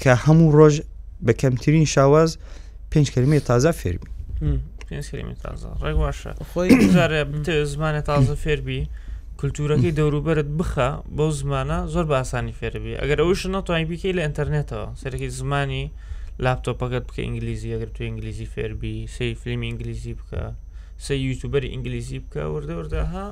کە 0.00 0.12
هەموو 0.24 0.48
ڕۆژ 0.58 0.74
بە 1.26 1.32
کەمترین 1.42 1.84
شاواز 1.94 2.30
پێنج 2.92 3.06
کەلمی 3.14 3.40
تازە 3.48 3.70
فێرمی 3.80 4.10
ڕێک 5.82 5.96
باشە 6.04 6.30
خۆی 6.50 6.70
جارە 6.94 7.20
زمانە 7.72 8.00
تازە 8.08 8.34
فێربی 8.44 8.80
کللتورەکەی 9.38 9.96
دەوروبەرت 9.98 10.48
بخە 10.58 10.88
بۆ 11.16 11.26
زمانە 11.40 11.78
زۆر 11.94 12.06
باسانی 12.12 12.52
فێربی 12.60 12.92
ئەگەر 13.00 13.18
ئەوش 13.22 13.40
ناتوانانی 13.56 13.88
بکەی 13.90 14.12
لە 14.18 14.22
ئەتەرنێتەوە 14.26 14.86
سەرەکی 15.02 15.30
زمانی 15.38 15.84
لاپتۆپەکەت 16.44 17.04
بکە 17.08 17.20
ئینگلیزی 17.26 17.72
ئەگەر 17.74 17.90
تو 17.94 18.00
ئینگلیزی 18.08 18.46
فێربی 18.54 18.94
سی 19.16 19.28
فلیم 19.40 19.62
ئینگلیزی 19.68 20.14
بکە 20.20 20.42
سی 21.06 21.16
یوتوبەری 21.28 21.68
ئینگلیزی 21.74 22.18
بکە 22.24 22.42
وردەوردەها 22.54 23.24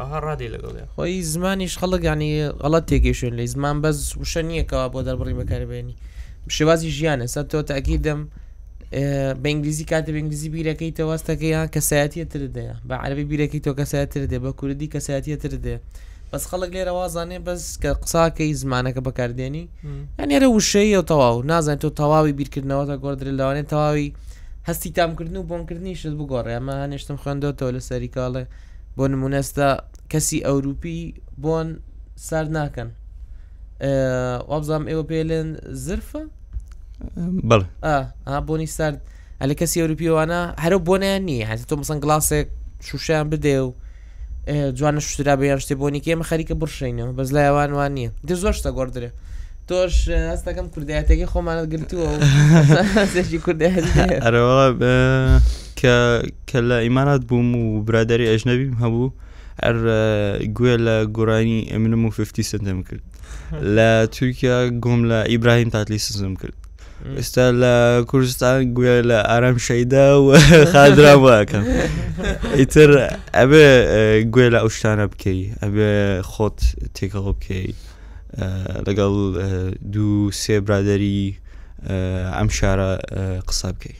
ئەوها 0.00 0.18
ڕادی 0.26 0.48
لەگەڵێ 0.54 0.82
خۆی 0.94 1.14
زمانیش 1.32 1.74
خەڵگانی 1.80 2.30
غڵەت 2.62 2.84
تێگەیشون 2.90 3.32
لە 3.38 3.44
زمان 3.54 3.76
بەس 3.84 3.98
وشە 4.20 4.42
نییەکەەوە 4.48 4.86
بۆ 4.92 5.00
دەربڕی 5.06 5.36
بەکاربێنی 5.40 5.94
شێوازی 6.56 6.88
ژیانە 6.96 7.26
سەر 7.34 7.44
تۆ 7.50 7.58
تاکی 7.68 7.98
دەم 8.06 8.20
بەنگلیزی 9.44 9.84
کاتە 9.90 10.10
بەنگلیزی 10.16 10.48
بیرەکەی 10.54 10.92
تەواستەکەیان 10.98 11.66
کەسایەتیەتر 11.74 12.42
دەیە 12.56 12.74
بە 12.88 12.94
عربی 13.04 13.24
بیرەکەی 13.30 13.60
تۆ 13.66 13.70
کەسایەتر 13.80 14.22
دێ 14.30 14.38
بە 14.44 14.50
کوردی 14.60 14.88
کەسایەتیەتر 14.94 15.52
دێ 15.64 15.76
بەس 16.30 16.44
خەڵک 16.50 16.70
لێرەوازانێ 16.76 17.38
بەس 17.46 17.62
کە 17.82 17.90
قساکەی 18.02 18.50
زمانەکە 18.62 19.00
بەکاردێنی 19.06 19.64
ئەنێرە 20.18 20.48
وشەیە 20.56 20.98
و 21.00 21.06
تەواو 21.10 21.36
نازانێت 21.50 21.80
تۆ 21.84 21.90
تەواوی 22.00 22.34
بیرکردنەوە 22.38 22.84
تا 22.90 22.96
گۆدرێت 23.04 23.36
لەوانێت 23.40 23.68
تەواوی 23.72 24.06
هەستی 24.68 24.90
تامکردن 24.96 25.36
و 25.40 25.48
بۆنکردنی 25.50 25.94
شت 26.00 26.14
بگۆڕێ 26.20 26.52
ئەمە 26.56 26.74
هەنیشتم 26.82 27.16
خوێندەوە 27.22 27.52
لە 27.76 27.80
سەری 27.88 28.10
کاڵێ 28.16 28.44
بۆ 28.96 29.04
نمونەستا 29.12 29.68
کەسی 30.12 30.38
ئەوروپی 30.46 31.00
بۆن 31.44 31.68
سار 32.26 32.44
ناکەن 32.56 32.88
وابزام 34.50 34.84
ئێوە 34.90 35.04
پێلێن 35.10 35.48
زرفە 35.84 36.22
بڵ 37.48 37.62
بۆنی 38.48 38.68
سرد 38.76 38.98
ئەلە 39.40 39.54
کەسی 39.60 39.80
ئەوروپیوانە 39.82 40.40
هەرو 40.64 40.78
بۆنیان 40.88 41.22
نییە 41.28 41.46
هەتی 41.50 41.66
تۆ 41.70 41.74
مەسەن 41.80 41.98
گڵاسێک 42.02 42.46
شوشیان 42.86 43.26
بدێ 43.32 43.56
و 43.66 43.72
جوانە 44.78 45.00
شوترا 45.08 45.34
بەیان 45.40 45.58
شتێ 45.64 45.74
بۆنی 45.82 46.02
ئێمە 46.06 46.24
خەریکە 46.30 46.54
بڕشینەوە 46.60 47.16
بەز 47.18 47.28
لایوان 47.36 47.70
وان 47.76 47.90
نییە 47.98 48.10
دە 48.28 48.34
زۆر 48.42 48.54
شتە 48.60 48.70
گۆدرێ 48.78 49.10
تۆش 49.68 49.94
هەستەکەم 50.30 50.66
کوردایەتێکی 50.74 51.26
خۆمانت 51.32 51.66
گرتووە 51.72 52.10
کوردی 53.44 53.68
کە 55.84 56.28
کلا 56.48 56.76
ایمانات 56.86 57.24
بوم 57.28 57.54
و 57.56 57.82
برادری 57.82 58.26
اجنبی 58.34 58.66
هەبوو 58.82 59.10
ار 59.62 59.76
آه، 60.00 60.38
گویل 60.56 60.82
لە 60.86 61.72
امینم 61.74 62.04
و 62.04 62.10
50 62.10 62.42
سنت 62.42 62.68
هم 62.68 62.82
کرد 62.82 63.02
لە 63.76 64.10
ترکیه 64.16 64.70
گم 64.84 65.00
لە 65.10 65.26
ابراهیم 65.34 65.68
تاتلی 65.68 65.98
سزم 65.98 66.34
کرد 66.34 66.52
ئێستا 67.18 67.46
لە 67.62 68.04
کوردستان 68.10 68.74
گوێ 68.76 69.02
لە 69.10 69.18
ئارام 69.30 69.56
شەیدا 69.68 70.06
و 70.26 70.28
خادرا 70.72 71.14
واکەم 71.24 71.64
ئیتر 72.58 72.90
ئەبێ 73.38 73.66
آه، 74.14 74.22
گوێ 74.32 74.46
لە 74.54 74.58
ئەو 74.64 74.68
شتانە 74.76 75.06
بکەی 75.12 75.40
خود 76.22 76.60
خۆت 76.60 76.60
تێکەڵ 76.98 77.26
کی 77.44 77.74
لگل 78.86 79.14
دو 79.92 80.30
سه 80.30 80.60
برادری 80.60 81.34
امشاره 82.40 82.90
آه، 83.12 83.38
قصاب 83.48 83.76
کی 83.82 83.94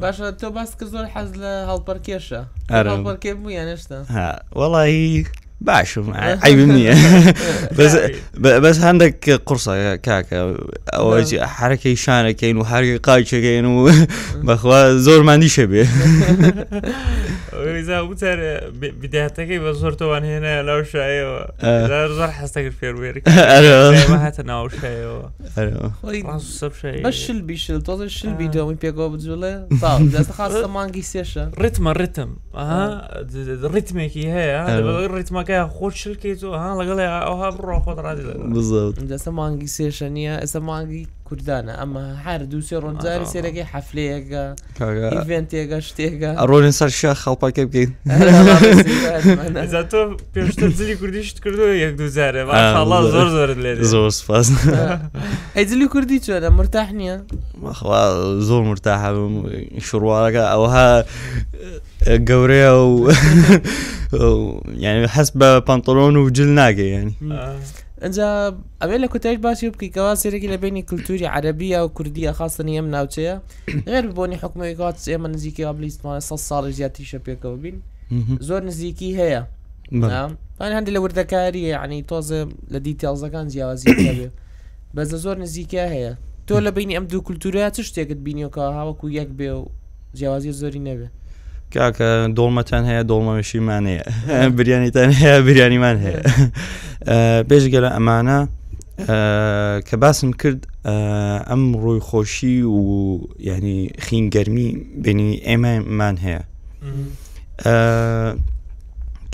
باشا 0.00 0.30
تو 0.32 0.50
باسك 0.50 0.84
زول 0.84 1.08
حاز 1.08 1.36
لهالبركيشه 1.36 2.46
هالبركيب 2.70 3.40
مو 3.40 3.48
يعني 3.48 3.72
اشتا 3.72 4.06
ها 4.08 4.42
والله 4.52 5.24
باش 5.60 5.76
بعشو 5.98 6.04
عيبني 6.44 6.90
بس 7.78 7.96
بس 8.40 8.84
عندك 8.84 9.42
قرصة 9.46 9.96
كاكا 9.96 10.56
او 10.94 11.18
نعم. 11.18 11.44
حركة 11.46 11.94
شانة 11.94 12.30
كاين 12.30 12.56
وحركة 12.56 12.98
قايشة 13.12 13.40
كاين 13.40 13.64
و 13.66 13.90
بخوا 14.44 14.96
زور 14.96 15.22
ما 15.22 15.32
عنديش 15.32 15.60
به 15.60 15.88
وإذا 17.52 18.02
بتر 18.72 19.28
تكي 19.28 19.58
بزور 19.58 19.92
طبعا 19.92 20.18
هنا 20.18 20.62
لو 20.62 20.82
شاي 20.82 21.20
زور 21.22 21.50
آه. 22.24 22.30
حستك 22.30 22.62
الفيرويرك 22.66 23.28
ما 23.28 24.24
حتى 24.26 24.42
ناو 24.42 24.68
شاي 24.80 25.04
راسو 26.04 26.38
سب 26.38 26.72
شاي 26.82 27.08
الشل 27.08 27.82
توزي 27.82 27.98
شل 28.00 28.04
الشل 28.04 28.28
آه. 28.28 28.32
بيدومي 28.34 28.74
بيقو 28.74 29.08
بزولة 29.08 29.66
طاب 29.82 30.10
داس 30.10 30.30
خاصة 30.30 30.66
مانجي 30.68 31.02
سيشا 31.02 31.50
رتم 31.58 31.88
رتم 31.88 32.36
ها 32.54 32.58
آه. 32.58 33.26
رتمك 33.74 34.12
هي 34.18 34.64
الرتمك 35.04 35.49
شتەکە 35.50 35.70
خۆت 35.76 35.94
شلکەیت 36.02 36.42
و 36.44 36.52
ها 36.52 36.70
لەگەڵێ 36.80 37.04
ئەوها 37.26 37.48
بڕۆ 37.56 37.76
خۆت 37.84 37.98
ڕادی 38.04 39.12
دەسە 39.12 39.28
مانگی 39.30 39.68
سێشە 39.76 40.08
نیە 40.16 40.34
ئەسە 40.42 40.58
مانگی 40.68 41.06
کوردانە 41.28 41.72
ئەمە 41.80 42.04
هەر 42.26 42.40
دو 42.50 42.60
سێ 42.68 42.76
ڕۆنجاری 42.84 43.26
سێرەگەی 43.32 43.66
حەفلەیەگە 43.72 44.44
ڤێنتێگە 45.28 45.78
شتێگە 45.86 46.30
ڕۆنی 46.50 46.72
سەر 46.78 46.90
شە 47.00 47.12
خەڵپاکە 47.22 47.62
بکەین 47.66 47.90
تۆ 49.92 50.00
پێشتر 50.34 50.70
زلی 50.78 50.94
کوردی 51.00 51.22
شت 51.26 51.36
کردو 51.44 51.66
یەک 51.84 51.92
دوزارە 51.98 52.42
زۆر 53.14 53.28
زۆر 53.36 53.50
لێ 53.62 53.72
زۆر 53.92 54.10
سپاس 54.18 54.46
ئەیزلی 55.56 55.86
کوردی 55.92 56.18
چۆرە 56.26 56.48
مرتاح 56.58 56.88
نییە 56.98 57.16
زۆر 58.48 58.62
مرتاح 58.70 59.00
شڕواەکە 59.88 60.44
ئەوها 60.52 60.88
گەورەیە 62.28 62.72
و 62.84 63.10
يعني 64.68 65.08
حسب 65.08 65.62
بنطلون 65.68 66.16
وجل 66.16 66.48
ناقه 66.48 66.80
يعني 66.82 67.12
آه. 67.32 67.58
انت 68.02 68.50
ابي 68.82 69.08
كنت 69.08 69.26
ايش 69.26 69.38
باش 69.38 69.62
يبكي 69.62 69.88
كواسي 69.88 70.28
رجله 70.28 70.56
بين 70.56 70.82
كلتوري 70.82 71.26
عربيه 71.26 71.84
وكرديه 71.84 72.30
خاصه 72.30 72.68
يمنا 72.68 72.98
او 73.00 73.04
وتيا 73.04 73.42
غير 73.88 74.10
بوني 74.12 74.36
حكم 74.36 74.62
يقات 74.62 75.08
يما 75.08 75.28
نزيكي 75.28 75.68
ابليس 75.68 76.04
ما 76.04 76.18
صار 76.18 76.70
جاتي 76.70 77.04
شبيه 77.04 77.34
كوبين 77.34 77.80
زور 78.40 78.64
نزيكي 78.64 79.18
هي 79.18 79.46
نعم 79.90 80.36
انا 80.60 80.74
عندي 80.76 80.90
لو 80.90 81.06
ذكاري 81.06 81.62
يعني 81.62 82.02
توز 82.02 82.32
لديتيلز 82.70 83.24
كان 83.24 83.48
زيازي 83.48 84.30
بس 84.94 85.08
زور 85.14 85.38
نزيكي 85.38 85.80
هي 85.80 86.16
تو 86.46 86.58
لبيني 86.58 86.98
ام 86.98 87.04
دو 87.06 87.20
كلتوريات 87.20 87.76
تشتي 87.76 88.04
قد 88.04 88.24
بيني 88.24 88.44
وكا 88.44 88.60
هاوك 88.60 89.04
وياك 89.04 89.26
بيو 89.26 89.68
زيازي 90.14 90.52
زوري 90.52 90.78
نبي 90.78 91.08
کاکە 91.74 92.10
دۆڵمەتان 92.38 92.82
هەیە 92.90 93.02
دۆڵمەشیمان 93.10 93.84
هەیە 93.90 94.02
بریانیتان 94.56 95.10
هەیە 95.20 95.36
بریانیمان 95.46 95.96
هەیە 96.04 96.20
پێشگەلە 97.50 97.90
ئەمانە 97.96 98.38
کە 99.88 99.94
باسم 100.02 100.30
کرد 100.40 100.60
ئەم 101.50 101.62
ڕووی 101.82 102.00
خۆشی 102.08 102.58
و 102.74 102.78
یعنی 103.48 103.76
خینگەرمی 104.06 104.68
بینی 105.04 105.30
ئێمەمان 105.48 106.16
هەیە 106.24 106.42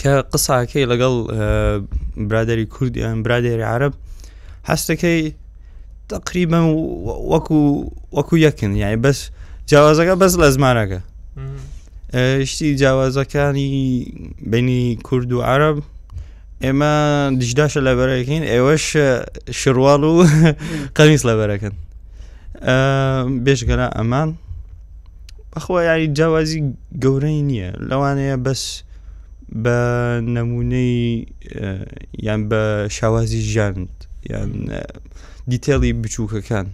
کە 0.01 0.13
قساکەی 0.33 0.87
لەگەڵ 0.93 1.15
برادری 2.29 2.67
کوردیان 2.75 3.23
برادێری 3.27 3.63
عرب 3.75 3.93
هەستەکەی 4.71 5.23
تقریبا 6.09 6.61
وەکو 7.33 7.61
وەکو 8.17 8.35
یەکن 8.47 8.73
یعنی 8.83 8.97
بەس 9.07 9.19
جیاوازەکە 9.71 10.15
بەس 10.23 10.33
لە 10.43 10.49
زمانەکە 10.57 11.01
شتی 12.45 12.77
جیاوازەکانی 12.77 14.13
بینی 14.51 14.99
کورد 15.05 15.33
و 15.33 15.43
عرب 15.43 15.83
ئێمە 16.63 16.93
دیشداشە 17.41 17.81
لە 17.87 17.93
بەرەکەین 17.99 18.43
ئێوەش 18.53 18.87
شڕواڵ 19.61 20.03
و 20.05 20.25
قەمیس 20.97 21.23
لە 21.29 21.35
بەرەکەن 21.41 21.75
بێشگەرا 23.45 23.89
ئەمان 23.97 24.29
بەخوا 25.53 25.81
یاری 25.89 26.07
جیاوازی 26.19 26.61
گەورەی 27.05 27.41
نییە 27.49 27.71
لەوانەیە 27.89 28.37
بەس 28.47 28.63
بە 29.65 29.79
نەمونەی 30.35 30.99
یان 32.27 32.41
بە 32.51 32.61
شاوازی 32.97 33.43
ژاند 33.53 33.91
یان 34.31 34.51
دیتێڵی 35.51 35.93
بچووکەکان 36.03 36.67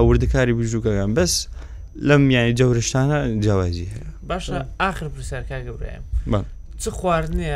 وردەکاری 0.00 0.52
بچووکەکان 0.58 1.10
بەس 1.16 1.32
لەم 1.96 2.30
یانی 2.30 2.54
جەورشتانە 2.56 3.42
جیاوازی 3.42 3.86
هەیە 3.86 4.28
باشە 4.28 4.64
آخر 4.80 5.08
پرسیارکە 5.08 5.58
گەبرایم 5.68 6.02
چ 6.78 6.88
خواردنە 6.88 7.48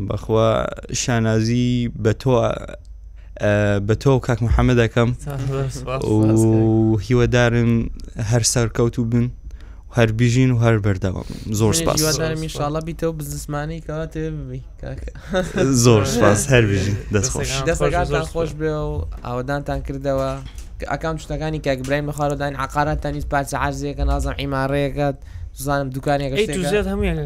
بەخوا 0.09 0.65
شانازی 0.93 1.91
بە 2.03 2.13
تۆ 2.21 2.31
بە 3.87 3.95
تۆ 4.03 4.19
کاک 4.25 4.39
محەممەد 4.45 4.77
دەکەم 4.83 5.09
هیوەدارم 7.07 7.71
هەر 8.29 8.43
سەرکەوت 8.53 8.95
و 8.99 9.03
بن 9.11 9.31
هەر 9.97 10.11
بیژین 10.19 10.51
و 10.51 10.57
هەر 10.63 10.77
بەردەوام 10.85 11.27
زۆر 11.59 11.73
سپاسشاڵە 11.79 12.81
بیتەوە 12.87 13.13
بزمانی 13.19 13.81
کەواتێبی 13.81 14.59
زۆر 15.85 16.03
سپاس 16.05 16.47
هەر 16.53 16.63
بیژین 16.71 16.97
دەستخۆش 17.13 17.47
دەستگاتان 17.69 18.25
خۆش 18.33 18.49
بێ 18.59 18.71
و 18.71 19.05
ئاوەدانتان 19.25 19.79
کردەوە 19.87 20.29
ئەکام 20.93 21.17
شتەکانی 21.23 21.59
کاک 21.65 21.79
برای 21.87 22.01
مخارەدان 22.09 22.53
عقارەتانی 22.65 23.21
پاچە 23.31 23.53
عزیەکە 23.67 24.03
نازم 24.11 24.35
عیمارڕێەکەت 24.41 25.15
زانم 25.63 25.89
دوکانێک 25.95 26.33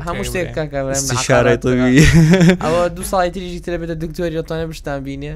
هەموو 0.08 0.24
شتێکشارەوی 0.30 1.98
ئەوە 2.66 2.82
دو 2.96 3.04
ساڵی 3.12 3.32
تریژی 3.36 3.62
ترە 3.66 3.78
بێتە 3.82 3.96
دکتۆری 4.04 4.38
ئۆتۆنە 4.40 4.66
بشتان 4.72 5.00
بینێ 5.06 5.34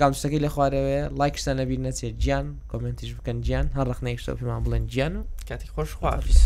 کامشتەکەی 0.00 0.40
لە 0.44 0.48
خوارەوەی 0.54 1.04
لایکشتە 1.20 1.52
نەبی 1.60 1.78
نەچێت 1.84 2.14
گیان 2.24 2.46
کمنتیش 2.70 3.10
بکەن 3.18 3.38
گیان 3.46 3.66
هەر 3.76 3.86
ڕخنەیەشتە 3.92 4.30
پێمان 4.38 4.60
بڵێن 4.64 4.84
گیان 4.92 5.12
و 5.16 5.22
کاتی 5.48 5.68
خۆش 5.74 5.90
خواپیس. 5.98 6.40